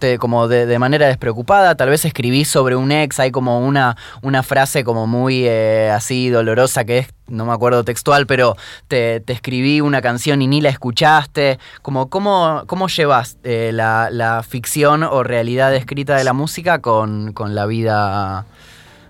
Te- 0.00 0.18
como 0.18 0.48
de, 0.48 0.66
de 0.66 0.78
manera 0.78 1.06
despreocupada, 1.06 1.76
tal 1.76 1.88
vez 1.88 2.04
escribís 2.04 2.48
sobre 2.48 2.74
un 2.76 2.90
ex, 2.92 3.20
hay 3.20 3.30
como 3.30 3.60
una, 3.60 3.96
una 4.22 4.42
frase 4.42 4.82
como 4.84 5.06
muy 5.06 5.44
eh, 5.46 5.90
así 5.94 6.28
dolorosa 6.30 6.84
que 6.84 6.98
es, 6.98 7.08
no 7.28 7.46
me 7.46 7.52
acuerdo 7.52 7.84
textual, 7.84 8.26
pero 8.26 8.56
te, 8.88 9.20
te 9.20 9.32
escribí 9.32 9.80
una 9.80 10.02
canción 10.02 10.42
y 10.42 10.46
ni 10.48 10.60
la 10.60 10.68
escuchaste. 10.70 11.58
Como, 11.80 12.10
¿Cómo, 12.10 12.64
cómo 12.66 12.88
llevas 12.88 13.38
eh, 13.44 13.70
la, 13.72 14.08
la 14.10 14.42
ficción 14.42 15.04
o 15.04 15.22
realidad 15.22 15.74
escrita 15.74 16.16
de 16.16 16.24
la 16.24 16.32
música 16.32 16.80
con, 16.80 17.32
con 17.32 17.54
la 17.54 17.64
vida 17.66 18.46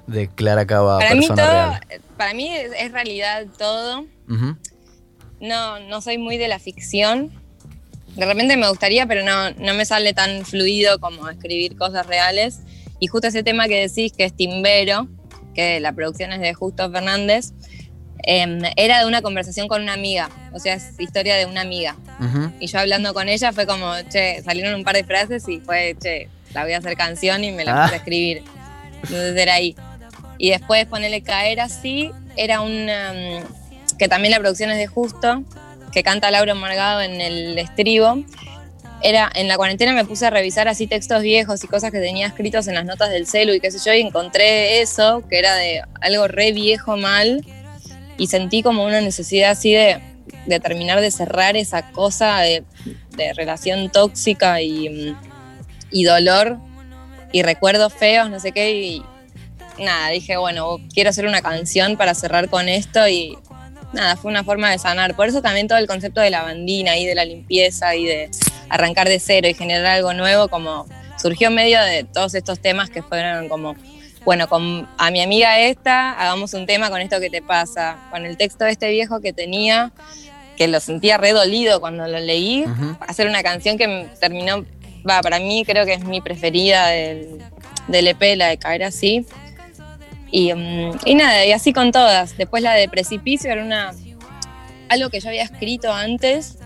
de 0.06 0.28
Clara 0.28 0.66
Cava, 0.66 0.98
Para 0.98 1.14
mí 1.14 1.20
persona 1.26 1.42
todo, 1.42 1.52
real? 1.52 2.02
para 2.16 2.34
mí 2.34 2.54
es, 2.54 2.70
es 2.78 2.92
realidad 2.92 3.46
todo. 3.58 4.04
No, 5.40 5.80
no 5.80 6.00
soy 6.02 6.18
muy 6.18 6.36
de 6.36 6.48
la 6.48 6.58
ficción. 6.58 7.30
De 8.18 8.26
repente 8.26 8.56
me 8.56 8.68
gustaría, 8.68 9.06
pero 9.06 9.22
no, 9.24 9.50
no 9.52 9.74
me 9.74 9.84
sale 9.86 10.12
tan 10.12 10.44
fluido 10.44 10.98
como 10.98 11.28
escribir 11.28 11.76
cosas 11.76 12.06
reales. 12.06 12.58
Y 13.00 13.06
justo 13.06 13.28
ese 13.28 13.42
tema 13.44 13.68
que 13.68 13.80
decís, 13.88 14.12
que 14.12 14.24
es 14.24 14.34
Timbero, 14.34 15.06
que 15.54 15.78
la 15.80 15.92
producción 15.92 16.32
es 16.32 16.40
de 16.40 16.52
Justo 16.52 16.90
Fernández, 16.90 17.52
em, 18.24 18.60
era 18.76 18.98
de 19.00 19.06
una 19.06 19.22
conversación 19.22 19.68
con 19.68 19.82
una 19.82 19.92
amiga. 19.94 20.28
O 20.52 20.58
sea, 20.58 20.74
es 20.74 20.98
historia 20.98 21.36
de 21.36 21.46
una 21.46 21.60
amiga. 21.60 21.96
Ujú. 22.20 22.50
Y 22.58 22.66
yo 22.66 22.80
hablando 22.80 23.14
con 23.14 23.28
ella 23.28 23.52
fue 23.52 23.66
como, 23.66 23.92
che, 24.10 24.42
salieron 24.42 24.74
un 24.74 24.82
par 24.84 24.96
de 24.96 25.04
frases 25.04 25.48
y 25.48 25.60
fue, 25.60 25.96
che, 26.02 26.28
la 26.54 26.64
voy 26.64 26.72
a 26.72 26.78
hacer 26.78 26.96
canción 26.96 27.44
y 27.44 27.52
me 27.52 27.64
la 27.64 27.72
Ah. 27.76 27.82
puse 27.84 27.94
a 27.94 27.98
escribir. 27.98 28.42
Entonces 28.94 29.36
era 29.36 29.54
ahí. 29.54 29.76
Y 30.38 30.50
después 30.50 30.86
ponerle 30.86 31.22
caer 31.22 31.60
así, 31.60 32.10
era 32.36 32.60
un. 32.62 32.72
um, 32.72 33.44
que 33.96 34.06
también 34.08 34.32
la 34.32 34.38
producción 34.38 34.70
es 34.70 34.78
de 34.78 34.86
Justo, 34.86 35.42
que 35.92 36.02
canta 36.02 36.30
Laura 36.30 36.54
Margado 36.54 37.00
en 37.00 37.20
el 37.20 37.58
estribo. 37.58 38.22
Era, 39.00 39.30
en 39.34 39.46
la 39.46 39.56
cuarentena 39.56 39.92
me 39.92 40.04
puse 40.04 40.26
a 40.26 40.30
revisar 40.30 40.66
así 40.66 40.86
textos 40.88 41.22
viejos 41.22 41.62
y 41.62 41.68
cosas 41.68 41.92
que 41.92 42.00
tenía 42.00 42.26
escritos 42.26 42.66
en 42.66 42.74
las 42.74 42.84
notas 42.84 43.10
del 43.10 43.26
celu 43.26 43.52
y 43.52 43.60
qué 43.60 43.70
sé 43.70 43.78
yo, 43.84 43.94
y 43.94 44.00
encontré 44.00 44.80
eso, 44.80 45.22
que 45.28 45.38
era 45.38 45.54
de 45.54 45.82
algo 46.00 46.26
re 46.26 46.50
viejo 46.52 46.96
mal, 46.96 47.44
y 48.16 48.26
sentí 48.26 48.62
como 48.62 48.84
una 48.84 49.00
necesidad 49.00 49.52
así 49.52 49.72
de, 49.72 50.00
de 50.46 50.60
terminar 50.60 51.00
de 51.00 51.12
cerrar 51.12 51.56
esa 51.56 51.92
cosa 51.92 52.40
de, 52.40 52.64
de 53.16 53.32
relación 53.34 53.90
tóxica 53.90 54.60
y, 54.60 54.88
mm, 54.88 55.16
y 55.92 56.04
dolor 56.04 56.58
y 57.32 57.42
recuerdos 57.42 57.92
feos, 57.94 58.28
no 58.30 58.40
sé 58.40 58.50
qué, 58.50 58.72
y 58.72 59.02
nada, 59.78 60.08
dije, 60.08 60.36
bueno, 60.36 60.78
quiero 60.92 61.10
hacer 61.10 61.26
una 61.26 61.42
canción 61.42 61.96
para 61.96 62.14
cerrar 62.14 62.48
con 62.48 62.68
esto 62.68 63.06
y 63.08 63.38
nada, 63.92 64.16
fue 64.16 64.30
una 64.30 64.44
forma 64.44 64.70
de 64.70 64.78
sanar. 64.78 65.14
Por 65.14 65.28
eso 65.28 65.42
también 65.42 65.68
todo 65.68 65.78
el 65.78 65.86
concepto 65.86 66.20
de 66.20 66.30
la 66.30 66.42
bandina 66.42 66.96
y 66.96 67.06
de 67.06 67.14
la 67.14 67.24
limpieza 67.24 67.94
y 67.94 68.04
de 68.04 68.30
arrancar 68.68 69.08
de 69.08 69.18
cero 69.18 69.48
y 69.48 69.54
generar 69.54 69.86
algo 69.86 70.12
nuevo, 70.14 70.48
como 70.48 70.86
surgió 71.20 71.48
en 71.48 71.54
medio 71.54 71.82
de 71.82 72.04
todos 72.04 72.34
estos 72.34 72.60
temas 72.60 72.90
que 72.90 73.02
fueron 73.02 73.48
como, 73.48 73.76
bueno, 74.24 74.48
con 74.48 74.88
a 74.98 75.10
mi 75.10 75.20
amiga 75.20 75.58
esta, 75.58 76.12
hagamos 76.12 76.54
un 76.54 76.66
tema 76.66 76.90
con 76.90 77.00
esto 77.00 77.20
que 77.20 77.30
te 77.30 77.42
pasa, 77.42 77.98
con 78.10 78.24
el 78.24 78.36
texto 78.36 78.64
de 78.64 78.72
este 78.72 78.90
viejo 78.90 79.20
que 79.20 79.32
tenía, 79.32 79.92
que 80.56 80.68
lo 80.68 80.80
sentía 80.80 81.16
re 81.16 81.32
dolido 81.32 81.80
cuando 81.80 82.06
lo 82.06 82.18
leí, 82.18 82.64
hacer 83.00 83.26
una 83.26 83.42
canción 83.42 83.78
que 83.78 84.08
terminó, 84.20 84.64
va, 85.08 85.22
para 85.22 85.38
mí 85.38 85.64
creo 85.64 85.86
que 85.86 85.94
es 85.94 86.04
mi 86.04 86.20
preferida 86.20 86.88
del, 86.88 87.38
del 87.88 88.08
EP, 88.08 88.36
la 88.36 88.48
de 88.48 88.58
Caer 88.58 88.84
Así. 88.84 89.26
Y, 90.30 90.52
mm, 90.52 90.98
y 91.04 91.14
nada, 91.14 91.44
y 91.46 91.52
así 91.52 91.72
con 91.72 91.92
todas. 91.92 92.36
Después 92.36 92.62
la 92.62 92.74
de 92.74 92.88
Precipicio 92.88 93.50
era 93.50 93.62
una 93.62 93.92
algo 94.88 95.10
que 95.10 95.20
yo 95.20 95.28
había 95.28 95.42
escrito 95.42 95.92
antes, 95.92 96.58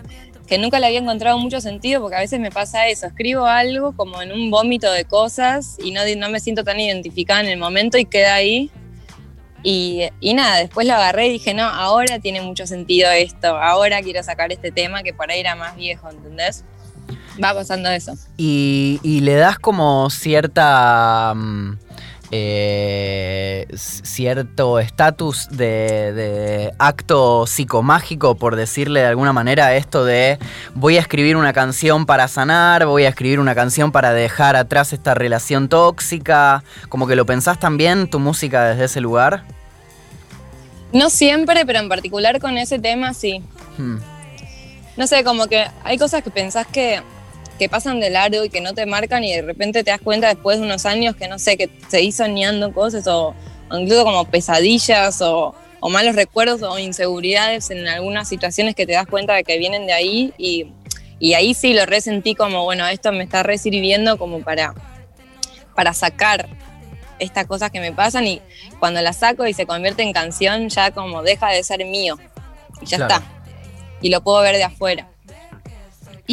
que 0.47 0.57
nunca 0.57 0.79
le 0.79 0.87
había 0.87 0.99
encontrado 0.99 1.37
mucho 1.37 1.61
sentido, 1.61 2.01
porque 2.01 2.15
a 2.15 2.19
veces 2.19 2.39
me 2.39 2.51
pasa 2.51 2.87
eso, 2.87 3.07
escribo 3.07 3.45
algo 3.45 3.95
como 3.95 4.21
en 4.21 4.31
un 4.31 4.49
vómito 4.51 4.91
de 4.91 5.05
cosas 5.05 5.77
y 5.83 5.91
no, 5.91 6.01
no 6.17 6.29
me 6.29 6.39
siento 6.39 6.63
tan 6.63 6.79
identificada 6.79 7.41
en 7.41 7.47
el 7.47 7.57
momento 7.57 7.97
y 7.97 8.05
queda 8.05 8.35
ahí. 8.35 8.69
Y, 9.65 10.09
y 10.19 10.33
nada, 10.33 10.57
después 10.57 10.85
lo 10.85 10.93
agarré 10.93 11.27
y 11.27 11.33
dije, 11.33 11.53
no, 11.53 11.63
ahora 11.63 12.19
tiene 12.19 12.41
mucho 12.41 12.67
sentido 12.67 13.09
esto, 13.11 13.57
ahora 13.57 14.01
quiero 14.01 14.21
sacar 14.21 14.51
este 14.51 14.71
tema 14.71 15.03
que 15.03 15.13
por 15.13 15.31
ahí 15.31 15.39
era 15.39 15.55
más 15.55 15.77
viejo, 15.77 16.09
¿entendés? 16.09 16.65
Va 17.41 17.53
pasando 17.53 17.89
eso. 17.89 18.13
Y, 18.35 18.99
y 19.03 19.21
le 19.21 19.35
das 19.35 19.57
como 19.59 20.09
cierta. 20.09 21.33
mm, 21.35 21.77
eh, 22.35 23.67
cierto 23.75 24.79
estatus 24.79 25.47
de, 25.51 26.11
de 26.13 26.71
acto 26.79 27.45
psicomágico, 27.45 28.33
por 28.33 28.55
decirle 28.55 29.01
de 29.01 29.05
alguna 29.05 29.33
manera, 29.33 29.75
esto 29.75 30.03
de 30.03 30.39
voy 30.73 30.97
a 30.97 31.01
escribir 31.01 31.37
una 31.37 31.53
canción 31.53 32.07
para 32.07 32.27
sanar, 32.27 32.87
voy 32.87 33.03
a 33.03 33.09
escribir 33.09 33.39
una 33.39 33.53
canción 33.53 33.91
para 33.91 34.13
dejar 34.13 34.55
atrás 34.55 34.93
esta 34.93 35.13
relación 35.13 35.69
tóxica. 35.69 36.63
Como 36.89 37.05
que 37.05 37.15
lo 37.15 37.27
pensás 37.27 37.59
también 37.59 38.09
tu 38.09 38.17
música 38.17 38.65
desde 38.65 38.85
ese 38.85 38.99
lugar. 38.99 39.43
No 40.91 41.11
siempre, 41.11 41.67
pero 41.67 41.77
en 41.77 41.89
particular 41.89 42.39
con 42.39 42.57
ese 42.57 42.79
tema 42.79 43.13
sí. 43.13 43.43
Hmm. 43.77 43.97
No 44.97 45.05
sé, 45.05 45.23
como 45.23 45.45
que 45.45 45.67
hay 45.83 45.99
cosas 45.99 46.23
que 46.23 46.31
pensás 46.31 46.65
que, 46.65 46.99
que 47.63 47.69
pasan 47.69 47.99
de 48.01 48.09
largo 48.09 48.43
y 48.43 48.49
que 48.49 48.59
no 48.59 48.73
te 48.73 48.85
marcan 48.85 49.23
y 49.23 49.33
de 49.33 49.41
repente 49.41 49.83
te 49.83 49.91
das 49.91 50.01
cuenta 50.01 50.27
después 50.27 50.59
de 50.59 50.65
unos 50.65 50.85
años 50.85 51.15
que 51.15 51.27
no 51.29 51.39
sé, 51.39 51.55
que 51.55 51.69
seguís 51.87 52.17
soñando 52.17 52.73
cosas 52.73 53.07
o, 53.07 53.33
o 53.69 53.77
incluso 53.77 54.03
como 54.03 54.25
pesadillas 54.25 55.21
o, 55.21 55.55
o 55.79 55.89
malos 55.89 56.15
recuerdos 56.15 56.61
o 56.61 56.77
inseguridades 56.77 57.69
en 57.71 57.87
algunas 57.87 58.27
situaciones 58.27 58.75
que 58.75 58.85
te 58.85 58.91
das 58.93 59.07
cuenta 59.07 59.33
de 59.33 59.43
que 59.45 59.57
vienen 59.57 59.85
de 59.87 59.93
ahí 59.93 60.33
y, 60.37 60.67
Y 61.19 61.35
ahí 61.35 61.53
sí 61.53 61.73
lo 61.73 61.85
resentí 61.85 62.35
como, 62.35 62.63
bueno, 62.65 62.85
esto 62.87 63.13
me 63.13 63.23
está 63.23 63.43
resirviendo 63.43 64.17
como 64.17 64.41
para, 64.41 64.73
para 65.73 65.93
sacar 65.93 66.49
estas 67.17 67.45
cosas 67.47 67.71
que 67.71 67.79
me 67.79 67.93
pasan 67.93 68.27
y 68.27 68.41
cuando 68.79 68.99
las 69.01 69.17
saco 69.19 69.47
y 69.47 69.53
se 69.53 69.65
convierte 69.65 70.03
en 70.03 70.11
canción 70.11 70.67
ya 70.67 70.91
como 70.91 71.23
deja 71.23 71.47
de 71.51 71.63
ser 71.63 71.85
mío 71.85 72.17
y 72.81 72.85
ya 72.87 72.97
Claro. 72.97 73.13
está. 73.15 73.27
Y 74.01 74.09
lo 74.09 74.19
puedo 74.21 74.41
ver 74.41 74.57
de 74.57 74.65
afuera. 74.65 75.07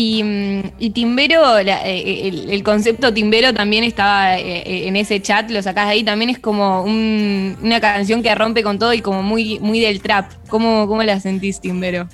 Y, 0.03 0.91
Timbero, 0.95 1.61
la- 1.63 1.87
eh, 1.87 2.29
el, 2.29 2.51
el 2.51 2.63
concepto 2.63 3.13
Timbero 3.13 3.53
también 3.53 3.85
estaba 3.85 4.39
eh, 4.39 4.63
eh, 4.65 4.89
en 4.89 4.97
ese 4.97 5.21
chat, 5.21 5.51
lo 5.51 5.63
sacás 5.63 5.89
ahí, 5.89 6.03
también 6.03 6.31
es 6.31 6.39
como 6.39 6.83
un- 6.83 7.59
una 7.63 7.81
canción 7.81 8.23
que 8.23 8.35
rompe 8.35 8.63
con 8.63 8.79
todo 8.79 8.95
y 8.95 9.03
como 9.03 9.23
muy, 9.23 9.59
muy 9.59 9.79
del 9.79 10.01
trap. 10.01 10.31
¿Cómo, 10.49 10.87
cómo 10.89 11.03
la 11.03 11.21
sentís, 11.21 11.61
Timbero? 11.61 12.09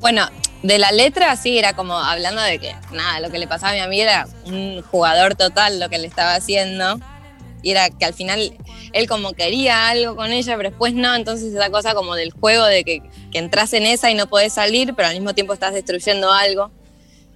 Bueno, 0.00 0.26
de 0.64 0.78
la 0.78 0.90
letra 0.90 1.36
sí 1.36 1.58
era 1.58 1.74
como 1.74 1.96
hablando 1.96 2.42
de 2.42 2.58
que 2.58 2.74
nada, 2.92 3.20
lo 3.20 3.30
que 3.30 3.38
le 3.38 3.46
pasaba 3.46 3.70
a 3.72 3.74
mi 3.76 3.80
amiga 3.80 4.02
era 4.02 4.26
un 4.46 4.82
jugador 4.82 5.36
total 5.36 5.78
lo 5.78 5.88
que 5.88 5.98
le 5.98 6.08
estaba 6.08 6.34
haciendo. 6.34 6.98
Y 7.66 7.72
era 7.72 7.90
que 7.90 8.04
al 8.04 8.14
final 8.14 8.56
él 8.92 9.08
como 9.08 9.32
quería 9.32 9.88
algo 9.88 10.14
con 10.14 10.30
ella, 10.30 10.56
pero 10.56 10.70
después 10.70 10.94
no, 10.94 11.16
entonces 11.16 11.52
esa 11.52 11.68
cosa 11.68 11.94
como 11.94 12.14
del 12.14 12.30
juego 12.30 12.64
de 12.64 12.84
que, 12.84 13.02
que 13.32 13.38
entras 13.38 13.72
en 13.72 13.86
esa 13.86 14.08
y 14.08 14.14
no 14.14 14.28
podés 14.28 14.52
salir, 14.52 14.94
pero 14.94 15.08
al 15.08 15.14
mismo 15.14 15.34
tiempo 15.34 15.52
estás 15.52 15.74
destruyendo 15.74 16.32
algo. 16.32 16.70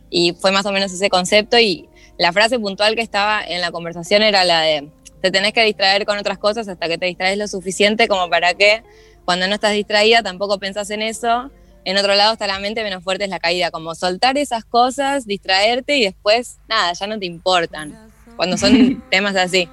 Y 0.09 0.35
fue 0.35 0.53
más 0.53 0.65
o 0.67 0.71
menos 0.71 0.93
ese 0.93 1.11
concepto 1.11 1.59
y 1.59 1.89
la 2.17 2.33
frase 2.33 2.61
puntual 2.61 2.95
que 2.95 3.03
estaba 3.03 3.43
en 3.45 3.61
la 3.61 3.73
conversación 3.73 4.23
era 4.23 4.45
la 4.45 4.61
de 4.61 4.89
te 5.21 5.33
tenés 5.33 5.53
que 5.53 5.65
distraer 5.65 6.07
con 6.07 6.17
otras 6.17 6.39
cosas 6.39 6.69
hasta 6.69 6.87
que 6.87 6.97
te 6.97 7.07
distraes 7.07 7.37
lo 7.37 7.49
suficiente 7.49 8.07
como 8.07 8.31
para 8.31 8.55
que 8.55 8.85
cuando 9.25 9.49
no 9.49 9.55
estás 9.55 9.73
distraída 9.73 10.23
tampoco 10.23 10.61
pensás 10.61 10.91
en 10.91 11.03
eso. 11.03 11.51
En 11.85 11.99
otro 11.99 12.15
lado 12.15 12.35
está 12.35 12.47
la 12.47 12.61
mente, 12.61 12.85
menos 12.85 13.03
fuerte 13.03 13.25
es 13.25 13.31
la 13.31 13.41
caída. 13.41 13.73
Como 13.73 13.97
soltar 13.97 14.39
esas 14.39 14.65
cosas, 14.65 15.27
distraerte 15.27 15.97
y 15.97 16.05
después, 16.05 16.59
nada, 16.69 16.93
ya 16.93 17.09
no 17.09 17.19
te 17.19 17.27
importan. 17.27 18.13
Cuando 18.37 18.57
son 18.57 19.03
temas 19.11 19.35
así. 19.37 19.69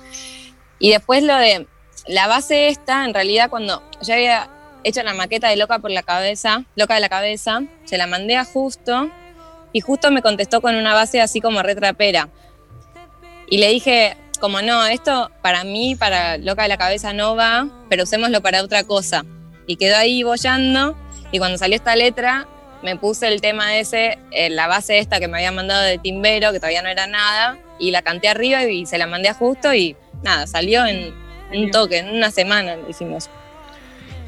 Y 0.80 0.92
después 0.92 1.24
lo 1.24 1.36
de 1.36 1.68
la 2.08 2.28
base 2.28 2.70
esta, 2.70 3.06
en 3.06 3.14
realidad 3.14 3.50
cuando 3.50 3.84
yo 4.02 4.14
había 4.14 4.50
hecho 4.84 5.04
la 5.04 5.14
maqueta 5.14 5.50
de 5.50 5.58
Loca 5.58 5.80
por 5.80 5.92
la 5.92 6.04
cabeza, 6.04 6.64
Loca 6.76 6.96
de 6.96 7.02
la 7.02 7.10
cabeza, 7.10 7.64
se 7.86 7.98
la 7.98 8.08
mandé 8.08 8.38
a 8.38 8.46
Justo 8.46 9.10
y 9.74 9.82
Justo 9.82 10.12
me 10.12 10.22
contestó 10.22 10.62
con 10.62 10.76
una 10.76 10.94
base 10.94 11.22
así 11.22 11.42
como 11.42 11.62
retrapera. 11.62 12.30
Y 13.50 13.58
le 13.58 13.70
dije, 13.70 14.18
como 14.40 14.62
no, 14.62 14.86
esto 14.86 15.32
para 15.42 15.64
mí, 15.64 15.96
para 15.96 16.38
Loca 16.38 16.64
de 16.64 16.70
la 16.70 16.78
cabeza 16.78 17.14
no 17.14 17.36
va, 17.36 17.68
pero 17.90 18.04
usémoslo 18.04 18.42
para 18.42 18.64
otra 18.64 18.84
cosa. 18.84 19.26
Y 19.66 19.76
quedó 19.76 19.98
ahí 19.98 20.24
bollando 20.24 20.96
y 21.32 21.40
cuando 21.40 21.58
salió 21.58 21.76
esta 21.76 21.96
letra 21.96 22.48
me 22.84 22.96
puse 22.96 23.28
el 23.28 23.42
tema 23.42 23.78
ese, 23.78 24.20
eh, 24.32 24.50
la 24.50 24.68
base 24.68 25.00
esta 25.00 25.20
que 25.20 25.28
me 25.28 25.38
había 25.38 25.52
mandado 25.52 25.82
de 25.82 25.98
Timbero, 25.98 26.52
que 26.52 26.60
todavía 26.60 26.84
no 26.84 26.90
era 26.90 27.08
nada, 27.08 27.58
y 27.80 27.92
la 27.92 28.02
canté 28.02 28.30
arriba 28.30 28.64
y 28.64 28.86
se 28.86 28.98
la 28.98 29.08
mandé 29.08 29.30
a 29.30 29.34
Justo 29.34 29.74
y 29.74 29.96
nada, 30.24 30.48
salió 30.48 30.86
en 30.86 31.14
un 31.54 31.72
toque, 31.72 32.00
en 32.00 32.10
una 32.16 32.32
semana 32.32 32.76
lo 32.76 32.90
hicimos. 32.90 33.30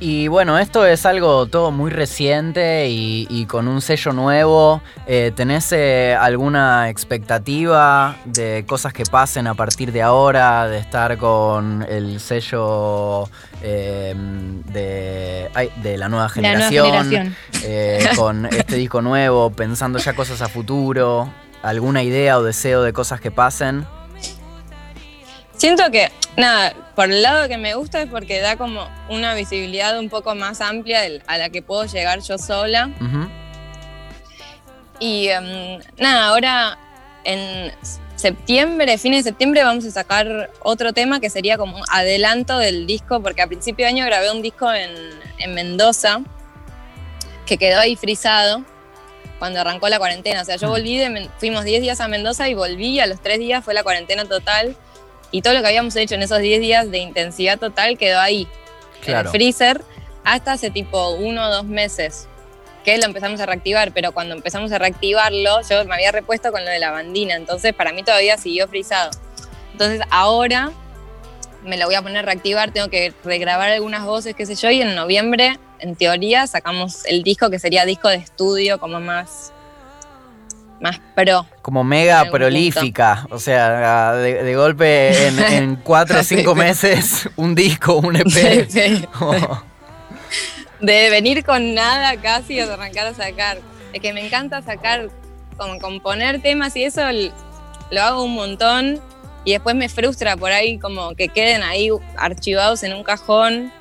Y 0.02 0.30
bueno, 0.30 0.58
esto 0.58 0.86
es 0.86 1.06
algo 1.06 1.48
todo 1.48 1.72
muy 1.72 1.92
reciente 1.92 2.88
y, 2.88 3.28
y 3.30 3.46
con 3.48 3.68
un 3.68 3.82
sello 3.82 4.14
nuevo. 4.14 4.82
Eh, 5.08 5.34
¿Tenés 5.36 5.74
eh, 5.74 6.16
alguna 6.18 6.88
expectativa 6.88 8.16
de 8.24 8.64
cosas 8.66 8.94
que 8.94 9.04
pasen 9.04 9.46
a 9.48 9.56
partir 9.56 9.92
de 9.92 10.02
ahora? 10.02 10.70
De 10.70 10.78
estar 10.78 11.18
con 11.18 11.86
el 11.90 12.22
sello 12.22 13.26
eh, 13.62 14.14
de, 14.16 15.50
ay, 15.54 15.70
de 15.84 15.98
la 15.98 16.08
nueva 16.08 16.32
La 16.34 16.42
nueva 16.54 16.70
generación. 16.70 16.86
generación. 16.86 17.36
eh, 17.66 18.08
con 18.16 18.46
este 18.46 18.78
disco 18.78 19.02
nuevo, 19.02 19.50
pensando 19.52 20.00
ya 20.00 20.14
cosas 20.14 20.42
a 20.42 20.48
futuro. 20.48 21.30
¿Alguna 21.62 22.04
idea 22.04 22.38
o 22.38 22.44
deseo 22.44 22.84
de 22.84 22.94
cosas 22.94 23.20
que 23.20 23.32
pasen? 23.32 23.86
Siento 25.60 25.92
que, 25.92 26.10
nada, 26.38 26.74
por 26.96 27.12
el 27.12 27.22
lado 27.22 27.50
que 27.50 27.58
me 27.58 27.76
gusta 27.76 28.02
es 28.02 28.10
porque 28.10 28.40
da 28.40 28.56
como 28.56 28.88
una 29.10 29.34
visibilidad 29.34 30.00
un 30.00 30.08
poco 30.08 30.34
más 30.34 30.62
amplia 30.62 31.02
a 31.28 31.38
la 31.38 31.50
que 31.50 31.62
puedo 31.62 31.84
llegar 31.84 32.22
yo 32.22 32.38
sola. 32.38 32.90
Ujú. 33.02 33.30
Y 35.02 35.28
em, 35.28 35.82
nada, 35.98 36.28
ahora 36.28 36.80
en 37.26 37.74
septiembre, 38.16 38.98
fines 38.98 39.26
de 39.26 39.32
septiembre, 39.32 39.66
vamos 39.66 39.84
a 39.84 39.92
sacar 39.92 40.50
otro 40.62 40.94
tema 40.94 41.20
que 41.20 41.30
sería 41.30 41.58
como 41.58 41.76
un 41.76 41.84
adelanto 41.92 42.58
del 42.58 42.88
disco, 42.88 43.22
porque 43.22 43.42
a 43.42 43.48
principio 43.48 43.86
de 43.86 43.90
año 43.90 44.06
grabé 44.06 44.32
un 44.32 44.42
disco 44.42 44.72
en, 44.72 44.92
en 45.40 45.54
Mendoza 45.54 46.22
que 47.46 47.58
quedó 47.58 47.82
ahí 47.82 47.98
frisado 47.98 48.64
cuando 49.40 49.60
arrancó 49.60 49.90
la 49.90 50.00
cuarentena. 50.00 50.42
O 50.42 50.46
sea, 50.46 50.56
yo 50.56 50.70
volví, 50.70 50.98
de, 50.98 51.30
fuimos 51.38 51.66
10 51.66 51.82
días 51.82 52.00
a 52.00 52.08
Mendoza 52.08 52.48
y 52.48 52.54
volví, 52.54 53.02
a 53.02 53.08
los 53.08 53.22
3 53.22 53.40
días 53.40 53.66
fue 53.66 53.74
la 53.74 53.84
cuarentena 53.84 54.24
total. 54.24 54.78
Y 55.32 55.42
todo 55.42 55.54
lo 55.54 55.62
que 55.62 55.68
habíamos 55.68 55.96
hecho 55.96 56.16
en 56.16 56.24
esos 56.24 56.40
10 56.40 56.62
días 56.62 56.92
de 56.92 57.00
intensidad 57.00 57.60
total 57.60 57.98
quedó 57.98 58.20
ahí, 58.20 58.48
en 59.06 59.16
el 59.16 59.28
freezer, 59.28 59.84
hasta 60.24 60.54
hace 60.54 60.72
tipo 60.72 61.12
uno 61.12 61.48
o 61.48 61.50
dos 61.50 61.66
meses 61.66 62.28
que 62.84 62.98
lo 62.98 63.06
empezamos 63.06 63.40
a 63.42 63.46
reactivar, 63.46 63.92
pero 63.94 64.12
cuando 64.12 64.36
empezamos 64.36 64.72
a 64.72 64.78
reactivarlo, 64.78 65.62
yo 65.70 65.86
me 65.86 65.96
había 65.96 66.12
repuesto 66.12 66.52
con 66.52 66.64
lo 66.64 66.72
de 66.72 66.80
la 66.80 66.92
bandina, 66.92 67.36
entonces 67.36 67.74
para 67.74 67.92
mí 67.92 68.04
todavía 68.04 68.38
siguió 68.38 68.68
frisado. 68.68 69.12
Entonces 69.74 70.02
ahora 70.10 70.72
me 71.64 71.78
lo 71.78 71.86
voy 71.86 71.96
a 71.96 72.02
poner 72.02 72.20
a 72.20 72.22
reactivar, 72.22 72.72
tengo 72.72 72.90
que 72.90 73.14
regrabar 73.24 73.70
algunas 73.70 74.06
voces, 74.06 74.36
qué 74.36 74.46
sé 74.46 74.56
yo, 74.56 74.70
y 74.72 74.82
en 74.82 74.96
noviembre, 74.96 75.60
en 75.80 75.96
teoría, 75.96 76.48
sacamos 76.48 77.06
el 77.06 77.24
disco 77.24 77.50
que 77.50 77.60
sería 77.60 77.86
disco 77.86 78.08
de 78.08 78.16
estudio, 78.16 78.80
como 78.80 79.00
más, 79.00 79.52
más 80.80 81.00
pro. 81.16 81.46
Como 81.62 81.84
mega 81.84 82.26
prolífica, 82.32 83.28
o 83.30 83.40
sea, 83.40 84.14
de, 84.14 84.44
de 84.44 84.56
golpe 84.56 85.28
en, 85.28 85.40
en 85.54 85.76
cuatro 85.78 86.20
o 86.20 86.24
cinco 86.24 86.56
meses, 86.56 87.30
un 87.36 87.56
disco, 87.56 87.96
un 87.98 88.16
EP. 88.16 89.08
Oh, 89.22 89.64
de 90.80 91.10
venir 91.10 91.44
con 91.44 91.74
nada 91.74 92.16
casi 92.22 92.60
o 92.62 92.74
arrancar 92.74 93.08
a 93.08 93.14
sacar. 93.14 93.60
Es 93.92 94.02
que 94.02 94.14
me 94.14 94.26
encanta 94.26 94.62
sacar, 94.62 95.10
como 95.58 95.78
componer 95.80 96.42
temas 96.42 96.76
y 96.76 96.84
eso 96.84 97.02
lo 97.92 98.02
hago 98.02 98.24
un 98.24 98.36
montón 98.36 99.02
y 99.44 99.52
después 99.52 99.76
me 99.76 99.90
frustra 99.90 100.38
por 100.38 100.52
ahí 100.52 100.78
como 100.80 101.16
que 101.16 101.28
queden 101.28 101.64
ahí 101.64 101.90
archivados 102.18 102.84
en 102.84 102.94
un 102.94 103.04
cajón. 103.04 103.72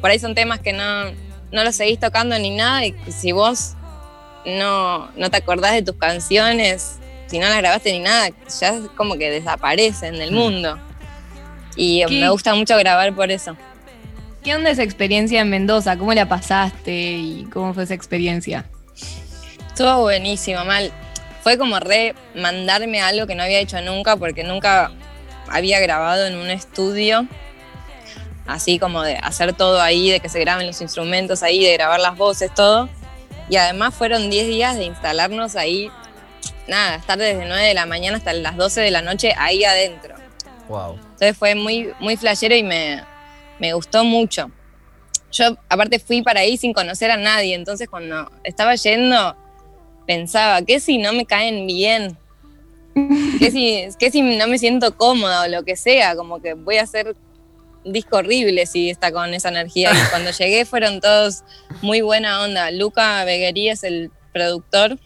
Por 0.00 0.10
ahí 0.10 0.18
son 0.18 0.34
temas 0.34 0.60
que 0.60 0.72
no, 0.72 1.04
no 1.52 1.64
los 1.64 1.76
seguís 1.76 2.00
tocando 2.00 2.38
ni 2.38 2.50
nada 2.50 2.84
y 2.84 2.94
si 3.08 3.32
vos 3.32 3.74
no, 4.46 5.08
no 5.16 5.30
te 5.30 5.36
acordás 5.36 5.72
de 5.72 5.82
tus 5.82 5.96
canciones, 5.96 6.98
si 7.26 7.38
no 7.38 7.48
las 7.48 7.58
grabaste 7.58 7.92
ni 7.92 7.98
nada, 8.00 8.28
ya 8.60 8.68
es 8.70 8.88
como 8.96 9.16
que 9.16 9.30
desaparecen 9.30 10.14
del 10.16 10.32
Mm. 10.32 10.34
mundo. 10.34 10.78
Y 11.76 12.04
¿Qué? 12.06 12.20
me 12.20 12.28
gusta 12.30 12.54
mucho 12.54 12.76
grabar 12.76 13.14
por 13.14 13.30
eso. 13.30 13.56
¿Qué 14.42 14.54
onda 14.54 14.70
esa 14.70 14.82
experiencia 14.82 15.40
en 15.40 15.50
Mendoza? 15.50 15.96
¿Cómo 15.96 16.14
la 16.14 16.28
pasaste 16.28 16.92
y 16.92 17.46
cómo 17.52 17.74
fue 17.74 17.84
esa 17.84 17.94
experiencia? 17.94 18.64
Estuvo 19.68 20.00
buenísimo, 20.02 20.64
mal. 20.64 20.90
Fue 21.42 21.58
como 21.58 21.78
re 21.78 22.14
mandarme 22.34 23.00
algo 23.00 23.26
que 23.26 23.34
no 23.34 23.42
había 23.42 23.58
hecho 23.60 23.80
nunca, 23.82 24.16
porque 24.16 24.42
nunca 24.44 24.90
había 25.48 25.80
grabado 25.80 26.26
en 26.26 26.36
un 26.36 26.50
estudio. 26.50 27.26
Así 28.46 28.78
como 28.78 29.02
de 29.02 29.16
hacer 29.16 29.52
todo 29.52 29.80
ahí, 29.80 30.10
de 30.10 30.20
que 30.20 30.28
se 30.30 30.40
graben 30.40 30.66
los 30.66 30.80
instrumentos 30.80 31.42
ahí, 31.42 31.62
de 31.64 31.74
grabar 31.74 32.00
las 32.00 32.16
voces, 32.16 32.52
todo. 32.54 32.88
Y 33.48 33.56
además 33.56 33.94
fueron 33.94 34.30
10 34.30 34.46
días 34.46 34.76
de 34.76 34.84
instalarnos 34.84 35.56
ahí, 35.56 35.90
nada, 36.66 36.96
estar 36.96 37.18
desde 37.18 37.46
9 37.46 37.62
de 37.62 37.74
la 37.74 37.86
mañana 37.86 38.18
hasta 38.18 38.32
las 38.32 38.56
12 38.56 38.80
de 38.80 38.90
la 38.90 39.02
noche 39.02 39.32
ahí 39.36 39.64
adentro. 39.64 40.14
wow. 40.68 40.94
Entonces 40.94 41.36
fue 41.36 41.54
muy, 41.54 41.90
muy 41.98 42.16
flashero 42.16 42.54
y 42.54 42.62
me, 42.62 43.02
me 43.58 43.72
gustó 43.72 44.04
mucho. 44.04 44.50
Yo 45.32 45.56
aparte 45.68 45.98
fui 45.98 46.22
para 46.22 46.40
ahí 46.40 46.56
sin 46.56 46.72
conocer 46.72 47.10
a 47.10 47.16
nadie, 47.16 47.54
entonces 47.54 47.88
cuando 47.88 48.30
estaba 48.44 48.74
yendo 48.74 49.36
pensaba, 50.06 50.62
¿qué 50.62 50.80
si 50.80 50.98
no 50.98 51.12
me 51.12 51.26
caen 51.26 51.66
bien? 51.66 52.16
¿Qué 53.38 53.50
si, 53.50 53.88
qué 53.98 54.10
si 54.10 54.22
no 54.22 54.46
me 54.48 54.58
siento 54.58 54.96
cómoda 54.96 55.44
o 55.44 55.48
lo 55.48 55.64
que 55.64 55.76
sea? 55.76 56.16
Como 56.16 56.40
que 56.40 56.54
voy 56.54 56.78
a 56.78 56.82
hacer 56.82 57.14
disco 57.92 58.18
horrible 58.18 58.66
si 58.66 58.90
está 58.90 59.12
con 59.12 59.34
esa 59.34 59.48
energía. 59.48 59.92
Y 59.92 60.08
cuando 60.10 60.30
llegué 60.30 60.64
fueron 60.64 61.00
todos 61.00 61.44
muy 61.82 62.00
buena 62.00 62.42
onda. 62.42 62.70
Luca 62.70 63.24
Beguerí 63.24 63.68
es 63.68 63.84
el 63.84 64.10
productor 64.32 64.98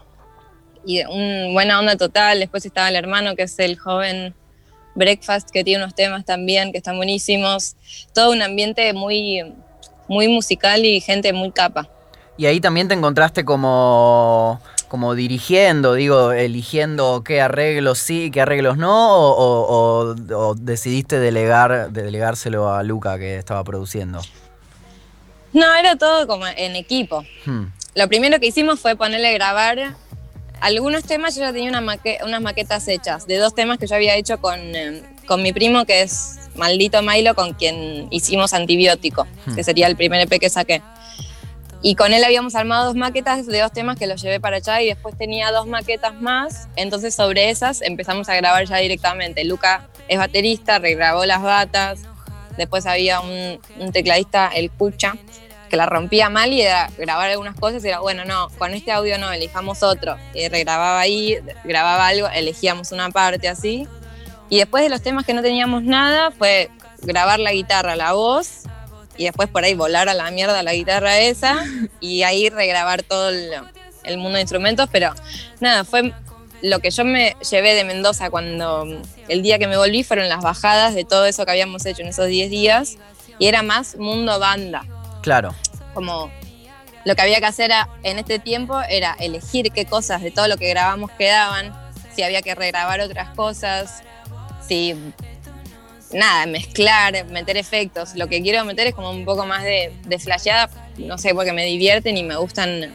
y 0.85 1.05
un 1.05 1.53
buena 1.53 1.79
onda 1.79 1.97
total. 1.97 2.41
Después 2.41 2.65
estaba 2.65 2.89
el 2.89 2.97
hermano 2.97 3.37
que 3.37 3.43
es 3.43 3.59
el 3.59 3.79
joven 3.79 4.35
Breakfast, 4.95 5.51
que 5.51 5.65
tiene 5.65 5.83
unos 5.83 5.95
temas 5.95 6.25
también 6.25 6.73
que 6.73 6.79
están 6.79 6.97
buenísimos. 6.97 7.77
Todo 8.15 8.33
un 8.33 8.43
ambiente 8.43 8.93
muy, 8.93 9.55
muy 10.09 10.29
musical 10.29 10.85
y 10.85 11.01
gente 11.01 11.33
muy 11.33 11.51
capa. 11.51 11.89
Y 12.37 12.47
ahí 12.47 12.61
también 12.61 12.89
te 12.89 12.95
encontraste 12.95 13.45
como, 13.45 14.61
como 14.93 15.15
dirigiendo, 15.15 15.95
digo, 15.95 16.33
eligiendo 16.33 17.25
qué 17.25 17.41
arreglos 17.41 17.99
sí, 17.99 18.31
qué 18.31 18.43
arreglos 18.43 18.77
no, 18.77 19.17
o, 19.17 19.31
o- 19.31 20.15
o- 20.15 20.37
o 20.51 20.55
decidiste 20.55 21.19
delegar, 21.19 21.91
delegárselo 21.93 22.71
a 22.75 22.83
Luca 22.83 23.19
que 23.19 23.39
estaba 23.39 23.65
produciendo. 23.65 24.21
No, 25.55 25.75
era 25.77 25.97
todo 25.97 26.27
como 26.27 26.47
en 26.47 26.77
equipo. 26.77 27.25
Hmm, 27.47 27.69
Lo 27.95 28.07
primero 28.07 28.39
que 28.39 28.49
hicimos 28.49 28.81
fue 28.81 28.95
ponerle 28.95 29.29
a 29.29 29.33
grabar 29.33 29.95
algunos 30.61 31.05
temas 31.05 31.35
yo 31.37 31.41
ya 31.41 31.55
tenía 31.55 31.71
unas 31.71 32.43
maquetas 32.43 32.87
hechas, 32.87 33.27
de 33.27 33.39
dos 33.39 33.55
temas 33.55 33.79
que 33.79 33.87
yo 33.87 33.95
había 33.97 34.15
hecho 34.17 34.43
con, 34.43 34.59
eh, 34.61 35.03
con 35.27 35.43
mi 35.43 35.55
primo, 35.55 35.87
que 35.87 36.03
es 36.03 36.39
Maldito 36.55 37.01
Milo, 37.01 37.35
con 37.35 37.55
quien 37.55 38.09
hicimos 38.11 38.53
Antibiótico, 38.53 39.27
Hmm. 39.47 39.55
que 39.55 39.65
sería 39.65 39.87
el 39.87 39.97
primer 39.97 40.21
EP 40.21 40.39
que 40.39 40.51
saqué. 40.51 40.83
Y 41.85 41.97
con 41.97 42.15
él 42.15 42.23
habíamos 42.23 42.55
armado 42.55 42.87
dos 42.87 42.95
maquetas 42.95 43.45
de 43.45 43.61
dos 43.61 43.73
temas 43.73 43.99
que 43.99 44.07
los 44.07 44.23
llevé 44.23 44.39
para 44.39 44.59
allá 44.59 44.81
y 44.81 44.87
después 44.87 45.19
tenía 45.19 45.51
dos 45.51 45.67
maquetas 45.67 46.15
más. 46.21 46.69
Entonces 46.77 47.13
sobre 47.13 47.51
esas 47.51 47.83
empezamos 47.83 48.29
a 48.29 48.37
grabar 48.37 48.65
ya 48.67 48.77
directamente. 48.77 49.45
Luca 49.45 49.89
es 50.07 50.17
baterista, 50.17 50.79
regrabó 50.79 51.27
las 51.27 51.43
batas. 51.43 52.01
Después 52.57 52.87
había 52.87 53.21
un, 53.21 53.59
tecladista, 53.93 54.49
el 54.55 54.71
Cucha, 54.71 55.15
que 55.69 55.77
la 55.77 55.87
rompía 55.87 56.31
mal 56.31 56.53
y 56.53 56.63
era 56.63 56.89
grabar 56.99 57.31
algunas 57.31 57.59
cosas 57.59 57.85
y 57.85 57.89
era, 57.89 57.99
bueno, 57.99 58.25
no, 58.25 58.49
con 58.59 58.75
este 58.75 58.93
audio 58.93 59.19
no, 59.19 59.33
elijamos 59.33 59.83
otro. 59.83 60.17
Y 60.35 60.47
regrababa 60.49 61.01
ahí, 61.01 61.37
grababa 61.65 62.07
algo, 62.07 62.29
elegíamos 62.29 62.93
una 62.93 63.11
parte 63.11 63.49
así. 63.49 63.89
Y 64.49 64.59
después 64.59 64.85
de 64.85 64.91
los 64.91 65.03
temas 65.03 65.27
que 65.27 65.35
no 65.35 65.43
teníamos 65.43 65.83
nada, 65.83 66.31
fue 66.31 66.71
grabar 67.01 67.41
la 67.41 67.53
guitarra, 67.53 67.97
la 67.97 68.13
voz, 68.13 68.65
y 69.17 69.25
después 69.25 69.49
por 69.49 69.65
ahí 69.65 69.75
volar 69.75 70.09
a 70.09 70.15
la 70.15 70.31
mierda 70.31 70.63
la 70.63 70.73
guitarra 70.75 71.19
esa, 71.21 71.65
y 72.01 72.23
ahí 72.23 72.49
regrabar 72.49 73.03
todo 73.03 73.29
el, 73.31 73.51
el 74.05 74.17
mundo 74.19 74.37
de 74.37 74.43
instrumentos. 74.43 74.89
Pero 74.91 75.13
nada, 75.61 75.85
fue 75.85 76.13
lo 76.63 76.79
que 76.81 76.91
yo 76.91 77.05
me 77.05 77.37
llevé 77.51 77.75
de 77.75 77.85
Mendoza 77.85 78.31
cuando 78.31 78.87
el 79.29 79.43
día 79.43 79.59
que 79.59 79.67
me 79.67 79.77
volví 79.77 80.05
fueron 80.05 80.29
las 80.29 80.41
bajadas 80.43 80.95
de 80.95 81.05
todo 81.05 81.27
eso 81.27 81.45
que 81.45 81.51
habíamos 81.51 81.85
hecho 81.87 82.03
en 82.03 82.09
esos 82.09 82.27
10 82.29 82.51
días, 82.51 82.97
y 83.39 83.47
era 83.47 83.63
más 83.63 83.97
mundo 83.97 84.39
banda 84.39 84.85
Claro. 85.23 85.55
como 85.95 86.31
lo 87.05 87.15
que 87.17 87.23
había 87.23 87.41
que 87.41 87.47
hacer 87.47 87.73
a- 87.73 87.89
en 88.05 88.19
este 88.21 88.39
tiempo 88.39 88.81
era 88.89 89.17
elegir 89.19 89.73
qué 89.73 89.87
cosas 89.87 90.23
de 90.23 90.31
todo 90.31 90.47
lo 90.47 90.57
que 90.57 90.69
grabamos 90.69 91.11
quedaban, 91.19 91.73
si 92.15 92.23
había 92.23 92.43
que 92.43 92.55
regrabar 92.55 93.01
otras 93.01 93.31
cosas, 93.31 94.03
si 94.69 94.95
nada, 96.13 96.47
mezclar, 96.47 97.25
meter 97.27 97.57
efectos. 97.57 98.15
Lo 98.15 98.29
que 98.29 98.43
quiero 98.43 98.65
meter 98.65 98.89
es 98.89 98.95
como 98.95 99.11
un 99.11 99.25
poco 99.25 99.47
más 99.47 99.63
de, 99.65 99.93
de 100.05 100.19
flasheada, 100.19 100.71
no 100.99 101.19
sé, 101.19 101.35
porque 101.35 101.53
me 101.53 101.65
divierten 101.65 102.17
y 102.17 102.23
me 102.23 102.37
gustan. 102.37 102.95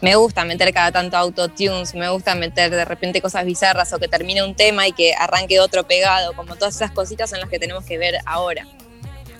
Me 0.00 0.14
gusta 0.14 0.46
meter 0.46 0.72
cada 0.72 0.92
tanto 0.92 1.18
autotunes, 1.18 1.94
me 1.94 2.08
gusta 2.08 2.34
meter 2.34 2.70
de 2.70 2.86
repente 2.86 3.20
cosas 3.20 3.44
bizarras 3.44 3.92
o 3.92 3.98
que 3.98 4.08
termine 4.08 4.42
un 4.42 4.54
tema 4.54 4.88
y 4.88 4.92
que 4.92 5.12
arranque 5.14 5.60
otro 5.60 5.86
pegado, 5.86 6.32
como 6.32 6.56
todas 6.56 6.74
esas 6.74 6.90
cositas 6.90 7.28
son 7.28 7.40
las 7.40 7.50
que 7.50 7.58
tenemos 7.58 7.84
que 7.84 7.98
ver 7.98 8.14
ahora. 8.24 8.66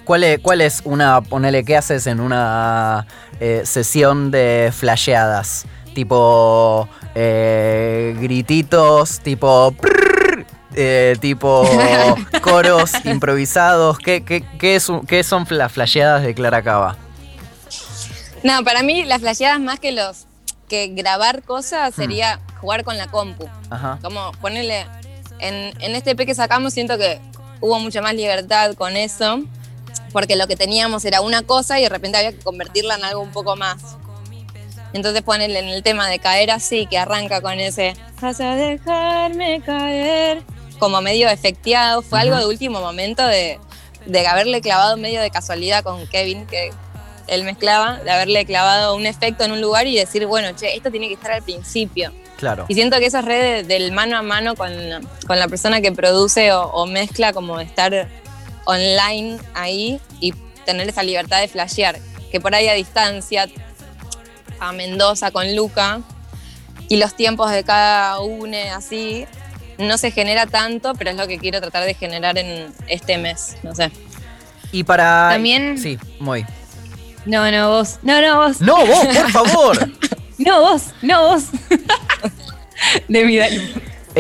¿Cuál 0.05 0.25
es, 0.25 0.39
cuál 0.41 0.61
es 0.61 0.83
una, 0.85 1.23
ponele, 1.23 1.65
qué 1.65 1.79
haces 1.79 2.07
en 2.07 2.21
una 2.21 3.07
eh, 3.39 3.63
sesión 3.65 4.31
de 4.31 4.71
flasheadas? 4.77 5.65
Tipo 5.95 6.89
eh, 7.15 8.15
grititos, 8.21 9.21
tipo... 9.21 9.73
prrr, 9.73 10.47
eh, 10.75 11.17
tipo 11.21 11.69
coros 12.43 12.93
improvisados. 13.05 13.99
¿Qué, 13.99 14.25
qué, 14.25 14.45
qué, 14.59 14.77
es 14.77 14.89
qué 15.07 15.23
son 15.23 15.47
las 15.51 15.73
flasheadas 15.73 16.23
de 16.23 16.35
Clara 16.35 16.63
Cava? 16.63 16.97
No, 18.43 18.65
para 18.65 18.83
mí 18.83 19.05
las 19.05 19.21
flasheadas 19.21 19.61
más 19.61 19.81
que 19.81 19.93
los 19.93 20.27
que 20.69 20.89
grabar 20.89 21.43
cosas 21.43 21.95
sería 21.95 22.41
jugar 22.61 22.85
con 22.85 22.97
la 22.97 23.09
compu. 23.09 23.49
Ajá. 23.71 23.99
Como 24.03 24.33
ponerle. 24.41 24.87
En, 25.41 25.73
en 25.81 25.95
este 25.95 26.11
EP 26.11 26.27
que 26.27 26.35
sacamos 26.35 26.75
siento 26.75 26.99
que 26.99 27.19
hubo 27.61 27.79
mucha 27.81 28.03
más 28.03 28.15
libertad 28.15 28.75
con 28.75 28.97
eso. 28.97 29.41
Porque 30.13 30.37
lo 30.37 30.47
que 30.49 30.57
teníamos 30.57 31.05
era 31.05 31.21
una 31.21 31.43
cosa 31.43 31.79
y 31.79 31.85
de 31.85 31.89
repente 31.89 32.19
había 32.19 32.33
que 32.33 32.39
convertirla 32.39 32.97
en 32.97 33.05
algo 33.05 33.21
un 33.21 33.31
poco 33.31 33.57
más. 33.57 33.97
Entonces 34.93 35.23
ponerle 35.23 35.61
en 35.61 35.69
el 35.69 35.83
tema 35.83 36.09
de 36.09 36.19
caer 36.19 36.51
así, 36.51 36.87
que 36.87 36.99
arranca 36.99 37.41
con 37.41 37.61
ese 37.61 37.95
Vas 38.21 38.41
a 38.41 38.55
dejarme 38.55 39.63
caer. 39.65 40.43
Como 40.81 41.01
medio 41.01 41.29
efecteado. 41.29 42.03
Fue 42.03 42.19
algo 42.19 42.37
de 42.37 42.47
último 42.47 42.81
momento 42.81 43.25
de, 43.25 43.61
de 44.07 44.27
haberle 44.27 44.61
clavado 44.61 44.97
medio 44.97 45.21
de 45.21 45.31
casualidad 45.31 45.85
con 45.85 46.05
Kevin, 46.09 46.47
que 46.47 46.71
él 47.29 47.45
mezclaba, 47.45 47.99
de 47.99 48.11
haberle 48.11 48.45
clavado 48.45 48.97
un 48.97 49.07
efecto 49.07 49.45
en 49.45 49.53
un 49.53 49.61
lugar 49.61 49.87
y 49.87 49.97
decir, 49.97 50.27
bueno, 50.27 50.49
che, 50.57 50.75
esto 50.75 50.91
tiene 50.91 51.07
que 51.07 51.15
estar 51.15 51.31
al 51.31 51.43
principio. 51.43 52.13
Claro. 52.39 52.65
Y 52.69 52.75
siento 52.75 52.99
que 52.99 53.07
esa 53.07 53.21
red 53.23 53.67
de- 53.69 53.75
del 53.79 53.93
mano 53.93 54.17
a 54.17 54.23
mano 54.23 54.57
con, 54.57 54.73
con 55.29 55.39
la 55.39 55.47
persona 55.47 55.81
que 55.81 55.93
produce 55.93 56.51
o, 56.53 56.63
o 56.73 56.87
mezcla, 56.87 57.33
como 57.33 57.61
estar 57.61 58.09
online 58.65 59.39
ahí 59.55 60.01
y 60.21 60.33
tener 60.65 60.89
esa 60.89 61.03
libertad 61.03 61.41
de 61.41 61.49
flashear, 61.49 61.99
que 62.33 62.41
por 62.41 62.55
ahí 62.55 62.69
a 62.69 62.73
distancia, 62.75 63.47
a 64.59 64.73
Mendoza 64.73 65.31
con 65.31 65.55
Luca, 65.55 66.01
y 66.89 66.97
los 66.97 67.15
tiempos 67.15 67.51
de 67.53 67.63
cada 67.63 68.19
uno 68.21 68.57
así, 68.75 69.27
no 69.81 69.99
se 69.99 70.11
genera 70.11 70.47
tanto, 70.47 70.95
pero 70.95 71.11
es 71.11 71.17
lo 71.17 71.27
que 71.27 71.39
quiero 71.39 71.61
tratar 71.61 71.85
de 71.85 71.95
generar 71.95 72.39
en 72.39 72.73
este 72.87 73.19
mes, 73.19 73.57
no 73.63 73.75
sé. 73.75 73.91
Y 74.73 74.85
para... 74.85 75.31
También- 75.33 75.79
Sí, 75.79 75.99
muy. 76.21 76.45
No, 77.27 77.51
no, 77.51 77.69
vos. 77.71 77.99
No, 78.03 78.21
no, 78.23 78.37
vos. 78.37 78.61
No, 78.61 78.77
vos, 78.87 79.07
por 79.07 79.31
favor. 79.31 79.91
No, 80.39 80.59
vos. 80.63 80.85
No, 81.03 81.23
vos. 81.29 81.45
De 83.09 83.25
mi. 83.27 83.39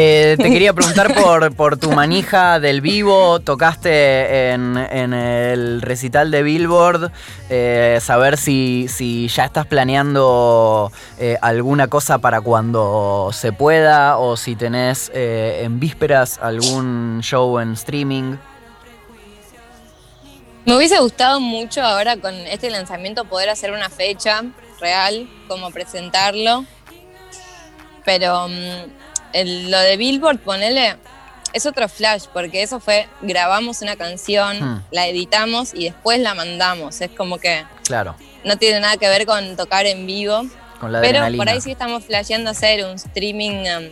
Eh, 0.02 0.36
te 0.38 0.44
quería 0.50 0.72
preguntar 0.72 1.12
por, 1.12 1.54
por 1.54 1.76
tu 1.76 1.92
manija 1.92 2.58
del 2.58 2.80
vivo, 2.80 3.38
tocaste 3.40 4.52
en, 4.52 4.78
en 4.78 5.12
el 5.12 5.82
recital 5.82 6.30
de 6.30 6.42
Billboard, 6.42 7.12
eh, 7.50 7.98
saber 8.00 8.38
si, 8.38 8.86
si 8.88 9.28
ya 9.28 9.44
estás 9.44 9.66
planeando 9.66 10.90
eh, 11.18 11.36
alguna 11.42 11.88
cosa 11.88 12.16
para 12.16 12.40
cuando 12.40 13.28
se 13.34 13.52
pueda 13.52 14.16
o 14.16 14.38
si 14.38 14.56
tenés 14.56 15.10
eh, 15.12 15.60
en 15.64 15.78
vísperas 15.78 16.38
algún 16.40 17.20
show 17.20 17.58
en 17.58 17.72
streaming. 17.72 18.36
Me 20.64 20.76
hubiese 20.78 20.98
gustado 20.98 21.40
mucho 21.40 21.82
ahora 21.82 22.16
con 22.16 22.34
este 22.34 22.70
lanzamiento 22.70 23.26
poder 23.26 23.50
hacer 23.50 23.70
una 23.70 23.90
fecha 23.90 24.44
real, 24.80 25.28
como 25.46 25.70
presentarlo. 25.70 26.64
Pero 28.06 28.48
mm, 28.48 29.09
el- 29.32 29.70
lo 29.70 29.78
de 29.78 29.96
Billboard, 29.96 30.38
ponele, 30.38 30.96
es 31.52 31.66
otro 31.66 31.88
flash, 31.88 32.24
porque 32.32 32.62
eso 32.62 32.78
fue, 32.80 33.08
grabamos 33.22 33.82
una 33.82 33.96
canción, 33.96 34.58
Hmm. 34.60 34.84
la 34.92 35.06
editamos 35.08 35.72
y 35.74 35.84
después 35.84 36.18
la 36.20 36.34
mandamos. 36.34 37.00
Es 37.00 37.10
como 37.10 37.38
que 37.38 37.64
Claro, 37.84 38.14
no 38.44 38.56
tiene 38.56 38.80
nada 38.80 38.96
que 38.96 39.08
ver 39.08 39.26
con 39.26 39.56
tocar 39.56 39.86
en 39.86 40.06
vivo. 40.06 40.42
con 40.80 40.92
la 40.92 41.00
Pero 41.02 41.18
adrenalina. 41.18 41.44
por 41.44 41.52
ahí 41.52 41.60
sí 41.60 41.72
estamos 41.72 42.04
flasheando 42.04 42.50
hacer 42.50 42.84
un 42.86 42.92
streaming. 42.94 43.64
um, 43.76 43.84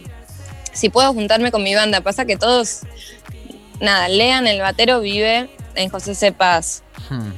si 0.72 0.88
puedo 0.88 1.12
juntarme 1.12 1.50
con 1.50 1.62
mi 1.62 1.74
banda, 1.74 2.00
pasa 2.00 2.24
que 2.24 2.36
todos, 2.36 2.80
nada, 3.80 4.08
Lean, 4.08 4.46
el 4.46 4.60
batero, 4.60 5.00
vive 5.00 5.50
en 5.74 5.88
José 5.90 6.14
C. 6.14 6.32
Paz. 6.32 6.82
Hmm, 7.10 7.30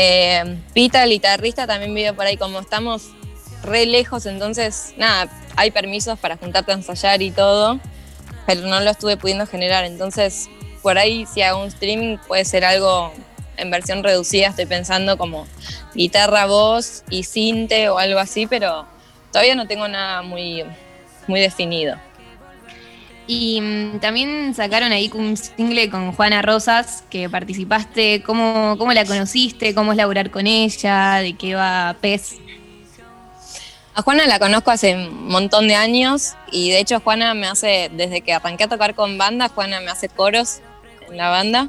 Eh, 0.00 0.58
Pita, 0.74 1.02
el 1.04 1.10
guitarrista, 1.10 1.66
también 1.66 1.92
vive 1.92 2.12
por 2.12 2.24
ahí. 2.24 2.36
Como 2.36 2.60
estamos 2.60 3.02
re 3.62 3.86
lejos, 3.86 4.26
entonces, 4.26 4.94
nada, 4.96 5.28
hay 5.56 5.70
permisos 5.70 6.18
para 6.18 6.36
juntarte 6.36 6.72
a 6.72 6.74
ensayar 6.74 7.22
y 7.22 7.30
todo, 7.30 7.80
pero 8.46 8.62
no 8.62 8.80
lo 8.80 8.90
estuve 8.90 9.16
pudiendo 9.16 9.46
generar. 9.46 9.84
Entonces, 9.84 10.48
por 10.82 10.98
ahí, 10.98 11.26
si 11.26 11.42
hago 11.42 11.60
un 11.60 11.68
streaming, 11.68 12.16
puede 12.26 12.44
ser 12.44 12.64
algo 12.64 13.12
en 13.56 13.70
versión 13.70 14.02
reducida. 14.02 14.48
Estoy 14.48 14.66
pensando 14.66 15.18
como 15.18 15.46
guitarra, 15.94 16.46
voz 16.46 17.02
y 17.10 17.24
cinte 17.24 17.88
o 17.90 17.98
algo 17.98 18.18
así, 18.20 18.46
pero 18.46 18.86
todavía 19.32 19.54
no 19.54 19.66
tengo 19.66 19.88
nada 19.88 20.22
muy, 20.22 20.64
muy 21.26 21.40
definido. 21.40 21.96
Y 23.26 23.60
mm, 23.60 23.98
también 24.00 24.54
sacaron 24.54 24.90
ahí 24.90 25.10
un 25.12 25.36
single 25.36 25.90
con 25.90 26.12
Juana 26.12 26.40
Rosas, 26.40 27.04
que 27.10 27.28
participaste. 27.28 28.22
¿Cómo, 28.22 28.76
cómo 28.78 28.92
la 28.94 29.04
conociste? 29.04 29.74
¿Cómo 29.74 29.92
es 29.92 29.98
laburar 29.98 30.30
con 30.30 30.46
ella? 30.46 31.16
¿De 31.16 31.34
qué 31.34 31.54
va 31.54 31.94
PES? 32.00 32.36
A 33.98 34.02
Juana 34.02 34.28
la 34.28 34.38
conozco 34.38 34.70
hace 34.70 34.94
un 34.94 35.26
montón 35.26 35.66
de 35.66 35.74
años 35.74 36.36
y 36.52 36.70
de 36.70 36.78
hecho 36.78 37.00
Juana 37.00 37.34
me 37.34 37.48
hace, 37.48 37.90
desde 37.92 38.20
que 38.20 38.32
arranqué 38.32 38.62
a 38.62 38.68
tocar 38.68 38.94
con 38.94 39.18
banda, 39.18 39.48
Juana 39.48 39.80
me 39.80 39.90
hace 39.90 40.08
coros 40.08 40.60
en 41.10 41.16
la 41.16 41.30
banda. 41.30 41.68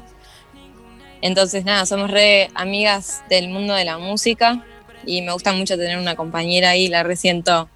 Entonces 1.22 1.64
nada, 1.64 1.86
somos 1.86 2.08
re 2.08 2.48
amigas 2.54 3.24
del 3.28 3.48
mundo 3.48 3.74
de 3.74 3.84
la 3.84 3.98
música 3.98 4.64
y 5.04 5.22
me 5.22 5.32
gusta 5.32 5.52
mucho 5.52 5.76
tener 5.76 5.98
una 5.98 6.14
compañera 6.14 6.70
ahí, 6.70 6.86
la 6.86 7.02
resiento 7.02 7.68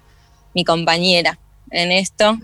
mi 0.53 0.63
compañera 0.63 1.37
en 1.69 1.91
esto. 1.91 2.37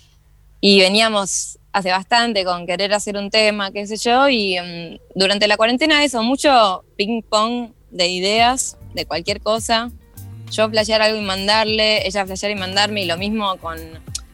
y 0.62 0.80
veníamos 0.80 1.58
hace 1.72 1.90
bastante 1.90 2.42
con 2.42 2.66
querer 2.66 2.94
hacer 2.94 3.18
un 3.18 3.28
tema, 3.28 3.70
qué 3.70 3.86
sé 3.86 3.98
yo, 3.98 4.30
y 4.30 4.58
mm, 4.58 4.98
durante 5.14 5.46
la 5.46 5.58
cuarentena 5.58 6.04
eso, 6.04 6.22
mucho 6.22 6.86
ping 6.96 7.20
pong 7.20 7.72
de 7.90 8.08
ideas, 8.08 8.78
de 8.94 9.04
cualquier 9.04 9.42
cosa 9.42 9.90
yo 10.50 10.68
flashear 10.68 11.02
algo 11.02 11.18
y 11.18 11.22
mandarle, 11.22 12.06
ella 12.06 12.26
flashear 12.26 12.52
y 12.52 12.56
mandarme, 12.56 13.02
y 13.02 13.06
lo 13.06 13.16
mismo 13.16 13.56
con 13.58 13.78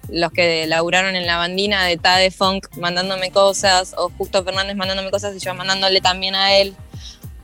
los 0.09 0.31
que 0.33 0.66
laburaron 0.66 1.16
en 1.16 1.26
la 1.26 1.37
bandina 1.37 1.85
de 1.85 1.96
Tade 1.96 2.31
Funk 2.31 2.68
mandándome 2.76 3.31
cosas, 3.31 3.94
o 3.96 4.11
Justo 4.16 4.44
Fernández 4.44 4.76
mandándome 4.76 5.11
cosas 5.11 5.35
y 5.37 5.40
yo 5.40 5.55
mandándole 5.55 6.00
también 6.00 6.35
a 6.35 6.55
él, 6.57 6.74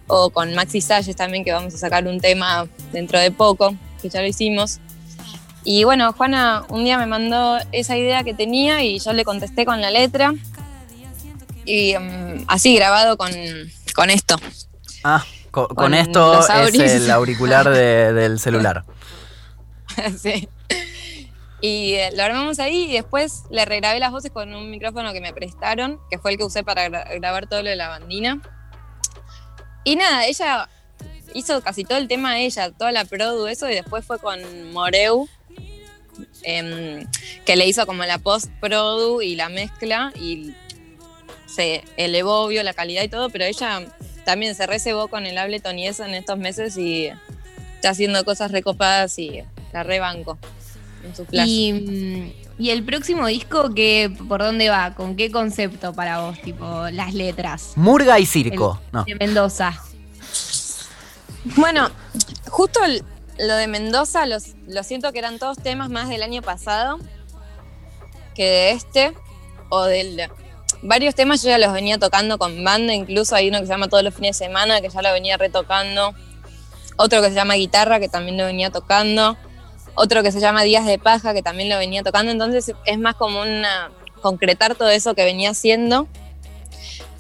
o 0.07 0.31
con 0.31 0.55
Maxi 0.55 0.81
Salles 0.81 1.17
también, 1.17 1.45
que 1.45 1.53
vamos 1.53 1.75
a 1.75 1.79
sacar 1.79 2.07
un 2.07 2.21
tema 2.21 2.69
dentro 2.93 3.19
de 3.19 3.31
poco, 3.31 3.75
que 4.01 4.09
ya 4.09 4.21
lo 4.21 4.27
hicimos. 4.27 4.81
Y 5.65 5.85
bueno, 5.85 6.13
Juana 6.13 6.65
un 6.69 6.85
día 6.85 6.99
me 6.99 7.07
mandó 7.07 7.59
esa 7.71 7.97
idea 7.97 8.25
que 8.25 8.35
tenía 8.35 8.83
y 8.83 8.99
yo 8.99 9.13
le 9.13 9.25
contesté 9.25 9.65
con 9.65 9.81
la 9.81 9.91
letra. 9.91 10.35
Y 11.65 11.95
mm, 11.95 12.45
así 12.49 12.75
grabado 12.75 13.17
con, 13.17 13.31
con 13.95 14.11
esto. 14.11 14.37
Ah, 15.05 15.25
co- 15.53 15.69
con, 15.69 15.77
Con 15.77 15.95
esto 15.95 16.41
es 16.41 16.77
el 16.95 17.09
auricular 17.12 17.69
de- 17.71 18.12
del 18.12 18.41
celular. 18.41 18.85
sí. 20.19 20.49
Y 21.61 21.93
eh, 21.95 22.11
lo 22.17 22.25
armamos 22.25 22.59
ahí 22.59 22.91
y 22.91 22.93
después 22.95 23.45
le 23.51 23.65
regrabé 23.65 24.01
las 24.01 24.11
voces 24.11 24.33
con 24.33 24.53
un 24.53 24.69
micrófono 24.69 25.12
que 25.12 25.21
me 25.21 25.33
prestaron, 25.33 26.01
que 26.11 26.19
fue 26.19 26.33
el 26.33 26.37
que 26.38 26.43
usé 26.45 26.65
para 26.65 26.88
gra- 26.88 27.21
grabar 27.21 27.47
todo 27.47 27.62
lo 27.62 27.71
de 27.71 27.77
la 27.77 27.87
bandina. 27.88 28.41
Y 29.85 29.95
nada, 29.95 30.27
ella 30.27 30.69
hizo 31.35 31.61
casi 31.62 31.85
todo 31.85 31.99
el 31.99 32.09
tema 32.09 32.41
ella, 32.41 32.73
toda 32.73 32.91
la 32.91 33.05
produ, 33.05 33.47
eso, 33.47 33.71
y 33.71 33.75
después 33.75 34.05
fue 34.05 34.19
con 34.19 34.73
Moreu, 34.73 35.29
em, 36.43 37.07
que 37.45 37.57
le 37.57 37.67
hizo 37.67 37.87
como 37.87 38.05
la 38.05 38.19
post-produ 38.19 39.23
y 39.23 39.37
la 39.37 39.49
mezcla, 39.49 40.12
y 40.17 40.55
se 41.47 41.85
elevó, 41.97 42.49
vio 42.49 42.62
la 42.65 42.75
calidad 42.75 43.03
y 43.05 43.09
todo, 43.09 43.31
pero 43.31 43.45
ella 43.45 43.83
también 44.25 44.55
se 44.55 44.67
recebó 44.67 45.09
con 45.09 45.27
el 45.27 45.37
Ableton 45.39 45.79
y 45.79 45.87
eso 45.89 46.05
en 46.05 46.15
estos 46.15 46.39
meses 46.39 46.77
y 46.77 47.11
está 47.75 47.91
haciendo 47.91 48.25
cosas 48.25 48.51
recopadas 48.51 49.19
y 49.19 49.43
la 49.73 49.83
rebanco 49.83 50.39
en 51.05 51.17
su. 51.17 51.27
Y, 51.33 51.73
mm, 51.73 52.33
y 52.59 52.71
el 52.71 52.85
próximo 52.85 53.27
disco, 53.27 53.73
¿qué, 53.75 54.15
¿por 54.29 54.41
dónde 54.43 54.69
va? 54.69 54.95
¿Con 54.95 55.17
qué 55.17 55.31
concepto 55.31 55.93
para 55.95 56.21
vos? 56.21 56.41
Tipo, 56.43 56.89
las 56.91 57.15
letras. 57.15 57.73
Murga 57.77 58.19
y 58.21 58.27
circo. 58.27 58.81
No. 58.93 59.05
De 59.05 59.15
Mendoza. 59.17 59.73
Bueno, 61.57 61.91
justo 62.49 62.85
el- 62.85 63.03
lo 63.39 63.55
de 63.57 63.67
Mendoza, 63.67 64.27
los, 64.27 64.55
lo 64.69 64.83
siento 64.85 65.13
que 65.13 65.19
eran 65.19 65.39
todos 65.39 65.57
temas 65.59 65.91
más 65.91 66.09
del 66.09 66.23
año 66.23 66.43
pasado 66.43 66.99
que 68.35 68.45
de 68.45 68.71
este, 68.73 69.13
o 69.69 69.85
del... 69.85 70.23
Varios 70.81 71.15
temas 71.15 71.43
yo 71.43 71.51
ya 71.51 71.59
los 71.59 71.73
venía 71.73 71.99
tocando 71.99 72.39
con 72.39 72.65
banda, 72.65 72.95
incluso 72.95 73.35
hay 73.35 73.49
uno 73.49 73.61
que 73.61 73.67
se 73.67 73.73
llama 73.73 73.89
Todos 73.89 74.03
los 74.03 74.15
fines 74.15 74.39
de 74.39 74.47
semana, 74.47 74.81
que 74.81 74.89
ya 74.89 75.03
lo 75.03 75.13
venía 75.13 75.37
retocando. 75.37 76.15
Otro 76.97 77.21
que 77.21 77.29
se 77.29 77.35
llama 77.35 77.55
Guitarra, 77.55 78.01
que 78.01 78.09
también 78.09 78.37
lo 78.37 78.47
venía 78.47 78.71
tocando. 78.71 79.37
Otro 79.95 80.23
que 80.23 80.33
se 80.33 80.41
llama 80.41 80.63
Días 80.63 80.87
de 80.87 80.99
Paja, 80.99 81.35
que 81.35 81.43
también 81.43 81.69
lo 81.69 81.79
venía 81.79 82.03
tocando. 82.03 82.33
Entonces 82.33 82.73
es 82.87 82.99
más 82.99 83.15
como 83.17 83.43
una 83.43 83.91
concretar 84.21 84.75
todo 84.75 84.89
eso 84.89 85.15
que 85.15 85.25
venía 85.25 85.51
haciendo. 85.51 86.09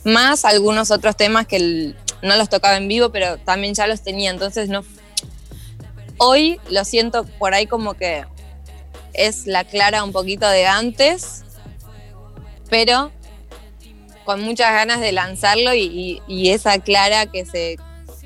Más 0.04 0.44
algunos 0.44 0.90
otros 0.90 1.16
temas 1.16 1.46
que 1.46 1.94
no 2.22 2.36
los 2.36 2.48
tocaba 2.48 2.76
en 2.76 2.88
vivo, 2.88 3.10
pero 3.10 3.38
también 3.38 3.74
ya 3.74 3.86
los 3.86 4.02
tenía. 4.02 4.30
Entonces 4.30 4.68
no. 4.68 4.84
Hoy 6.18 6.60
lo 6.70 6.84
siento 6.84 7.24
por 7.24 7.54
ahí 7.54 7.66
como 7.66 7.94
que 7.94 8.24
es 9.12 9.46
la 9.46 9.64
Clara 9.64 10.04
un 10.04 10.12
poquito 10.12 10.48
de 10.48 10.66
antes, 10.66 11.44
pero 12.70 13.12
con 14.24 14.40
muchas 14.42 14.72
ganas 14.72 15.00
de 15.00 15.12
lanzarlo 15.12 15.74
y, 15.74 15.82
y- 15.82 16.22
y 16.28 16.50
esa 16.50 16.78
Clara 16.78 17.26
que 17.26 17.44
se 17.44 17.76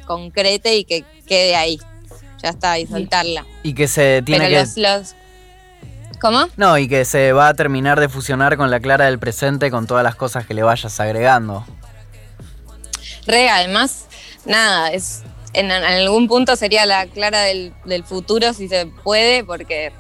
concrete 0.07 0.77
y 0.77 0.85
que 0.85 1.05
quede 1.27 1.57
ahí. 1.57 1.79
Ya 2.43 2.51
está, 2.51 2.79
y 2.79 2.87
soltarla. 2.87 3.45
Y 3.63 3.75
que 3.75 3.89
se 3.89 4.23
tiene 4.23 4.47
pero 4.47 4.51
que. 4.57 4.61
los, 4.61 4.77
los- 4.77 5.15
¿Cómo? 6.21 6.47
No, 6.57 6.79
y 6.79 6.89
que 6.89 7.05
se 7.05 7.33
va 7.33 7.49
a 7.49 7.55
terminar 7.55 8.01
de 8.01 8.09
fusionar 8.09 8.57
con 8.57 8.71
la 8.71 8.81
Clara 8.81 9.05
del 9.07 9.19
presente 9.19 9.71
con 9.71 9.87
todas 9.87 10.03
las 10.05 10.15
cosas 10.17 10.47
que 10.47 10.55
le 10.55 10.63
vayas 10.63 10.99
agregando. 11.01 11.65
Re, 13.27 13.49
además, 13.49 14.07
nada, 14.45 14.93
es 14.93 15.23
en, 15.53 15.67
en 15.71 15.85
algún 15.85 16.29
punto 16.29 16.55
sería 16.57 16.87
la 16.87 17.07
Clara 17.07 17.41
del, 17.43 17.73
del 17.85 18.05
futuro 18.05 18.53
si 18.55 18.69
se 18.69 18.87
puede, 18.87 19.43
porque 19.45 19.93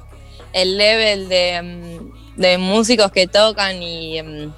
el 0.52 0.76
level 0.78 1.28
de, 1.28 1.62
mm, 1.62 2.40
de 2.40 2.58
músicos 2.58 3.10
que 3.12 3.26
tocan 3.26 3.82
y, 3.82 4.22
mm, 4.22 4.52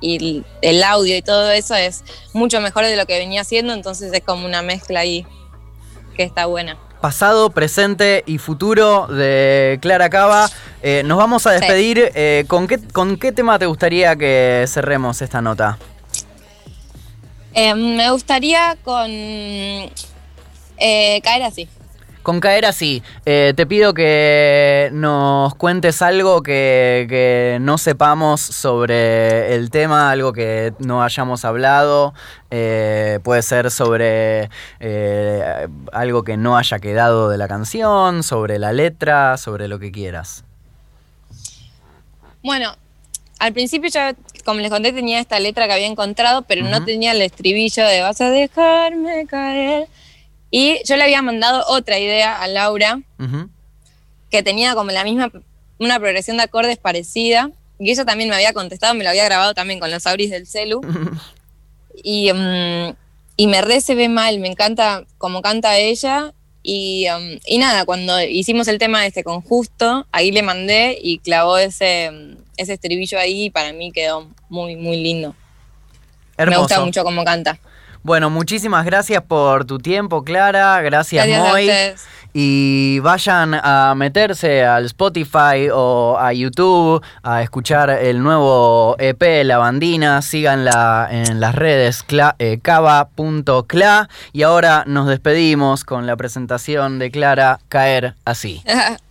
y 0.00 0.44
el- 0.62 0.82
audio 0.82 1.16
y 1.16 1.22
todo 1.22 1.50
eso 1.50 1.74
es 1.74 2.02
mucho 2.32 2.60
mejor 2.60 2.84
de 2.86 2.96
lo 2.96 3.06
que 3.06 3.18
venía 3.18 3.42
haciendo, 3.42 3.72
entonces 3.72 4.12
es 4.12 4.22
como 4.22 4.46
una 4.46 4.62
mezcla 4.62 5.00
ahí 5.00 5.26
que 6.16 6.22
está 6.22 6.46
buena. 6.46 6.76
Pasado, 7.00 7.48
presente 7.50 8.24
y 8.26 8.36
futuro 8.38 9.06
de 9.06 9.78
Clara 9.80 10.10
Cava. 10.10 10.50
Eh, 10.82 11.02
nos 11.06 11.16
vamos 11.16 11.46
a 11.46 11.52
despedir. 11.52 12.10
Eh, 12.14 12.44
¿con, 12.46 12.66
qué, 12.66 12.78
¿Con 12.78 13.16
qué 13.16 13.32
tema 13.32 13.58
te 13.58 13.64
gustaría 13.64 14.16
que 14.16 14.66
cerremos 14.68 15.22
esta 15.22 15.40
nota? 15.40 15.78
Eh, 17.54 17.74
me 17.74 18.10
gustaría 18.10 18.76
con 18.84 19.10
eh, 19.10 19.90
caer 21.22 21.42
así. 21.42 21.68
Con 22.22 22.38
caer 22.40 22.66
así, 22.66 23.02
eh, 23.24 23.54
te 23.56 23.66
pido 23.66 23.94
que 23.94 24.90
nos 24.92 25.54
cuentes 25.54 26.02
algo 26.02 26.42
que, 26.42 27.06
que 27.08 27.56
no 27.62 27.78
sepamos 27.78 28.42
sobre 28.42 29.54
el 29.54 29.70
tema, 29.70 30.10
algo 30.10 30.34
que 30.34 30.74
no 30.80 31.02
hayamos 31.02 31.46
hablado. 31.46 32.12
eh, 32.50 33.20
puede 33.22 33.42
ser 33.42 33.70
sobre 33.70 34.50
eh, 34.80 35.68
algo 35.92 36.22
que 36.24 36.36
no 36.36 36.56
haya 36.58 36.78
quedado 36.78 37.30
de 37.30 37.38
la 37.38 37.48
canción, 37.48 38.22
sobre 38.22 38.58
la 38.58 38.72
letra, 38.72 39.36
sobre 39.36 39.68
lo 39.68 39.78
que 39.78 39.90
quieras. 39.90 40.44
Bueno, 42.42 42.74
al 43.38 43.52
principio 43.52 43.88
yo, 43.88 44.00
como 44.44 44.60
les 44.60 44.70
conté, 44.70 44.92
tenía 44.92 45.20
esta 45.20 45.38
letra 45.38 45.66
que 45.66 45.72
había 45.72 45.86
encontrado, 45.86 46.42
pero 46.42 46.64
no 46.66 46.84
tenía 46.84 47.12
el 47.12 47.22
estribillo 47.22 47.86
de 47.86 48.00
vas 48.02 48.20
a 48.20 48.30
dejarme 48.30 49.26
caer. 49.26 49.88
Y 50.50 50.80
yo 50.84 50.96
le 50.96 51.04
había 51.04 51.22
mandado 51.22 51.64
otra 51.68 51.98
idea 51.98 52.40
a 52.40 52.48
Laura, 52.48 53.00
que 54.30 54.42
tenía 54.42 54.74
como 54.74 54.90
la 54.90 55.04
misma, 55.04 55.30
una 55.78 55.98
progresión 55.98 56.36
de 56.36 56.44
acordes 56.44 56.78
parecida. 56.78 57.50
Y 57.78 57.90
ella 57.90 58.04
también 58.04 58.28
me 58.28 58.34
había 58.34 58.52
contestado, 58.52 58.94
me 58.94 59.04
lo 59.04 59.10
había 59.10 59.24
grabado 59.24 59.54
también 59.54 59.80
con 59.80 59.90
los 59.90 60.06
auris 60.06 60.30
del 60.30 60.46
celu. 60.46 60.80
y, 62.02 62.32
mm, 62.32 62.94
y 63.36 63.46
me 63.46 63.62
re 63.62 63.80
se 63.80 63.94
ve 63.94 64.08
mal, 64.08 64.38
me 64.38 64.48
encanta 64.48 65.04
como 65.18 65.40
canta 65.40 65.78
ella. 65.78 66.34
Y, 66.62 67.06
um, 67.08 67.38
y 67.46 67.56
nada, 67.58 67.86
cuando 67.86 68.20
hicimos 68.20 68.68
el 68.68 68.78
tema 68.78 69.06
este 69.06 69.24
con 69.24 69.40
Justo, 69.40 70.06
ahí 70.12 70.30
le 70.30 70.42
mandé 70.42 70.98
y 71.00 71.18
clavó 71.20 71.56
ese, 71.56 72.10
mm, 72.10 72.36
ese 72.58 72.74
estribillo 72.74 73.18
ahí 73.18 73.44
y 73.44 73.50
para 73.50 73.72
mí 73.72 73.92
quedó 73.92 74.28
muy, 74.48 74.76
muy 74.76 74.98
lindo. 74.98 75.34
Hermoso. 76.36 76.58
Me 76.58 76.62
gusta 76.62 76.80
mucho 76.84 77.04
cómo 77.04 77.24
canta. 77.24 77.58
Bueno, 78.02 78.30
muchísimas 78.30 78.84
gracias 78.86 79.22
por 79.22 79.64
tu 79.66 79.78
tiempo, 79.78 80.24
Clara. 80.24 80.80
Gracias, 80.80 81.26
Gracias 81.26 81.46
a 81.46 81.50
Moy. 81.50 81.62
ustedes. 81.68 82.06
Y 82.32 83.00
vayan 83.00 83.54
a 83.54 83.92
meterse 83.96 84.64
al 84.64 84.84
Spotify 84.86 85.68
o 85.72 86.16
a 86.18 86.32
YouTube 86.32 87.04
a 87.22 87.42
escuchar 87.42 87.90
el 87.90 88.22
nuevo 88.22 88.94
EP 88.98 89.44
La 89.44 89.58
Bandina. 89.58 90.22
Síganla 90.22 91.08
en 91.10 91.40
las 91.40 91.54
redes 91.54 92.04
eh, 92.38 92.58
cava.cla. 92.62 94.08
Y 94.32 94.42
ahora 94.42 94.84
nos 94.86 95.08
despedimos 95.08 95.84
con 95.84 96.06
la 96.06 96.16
presentación 96.16 96.98
de 97.00 97.10
Clara 97.10 97.58
Caer 97.68 98.14
así. 98.24 98.62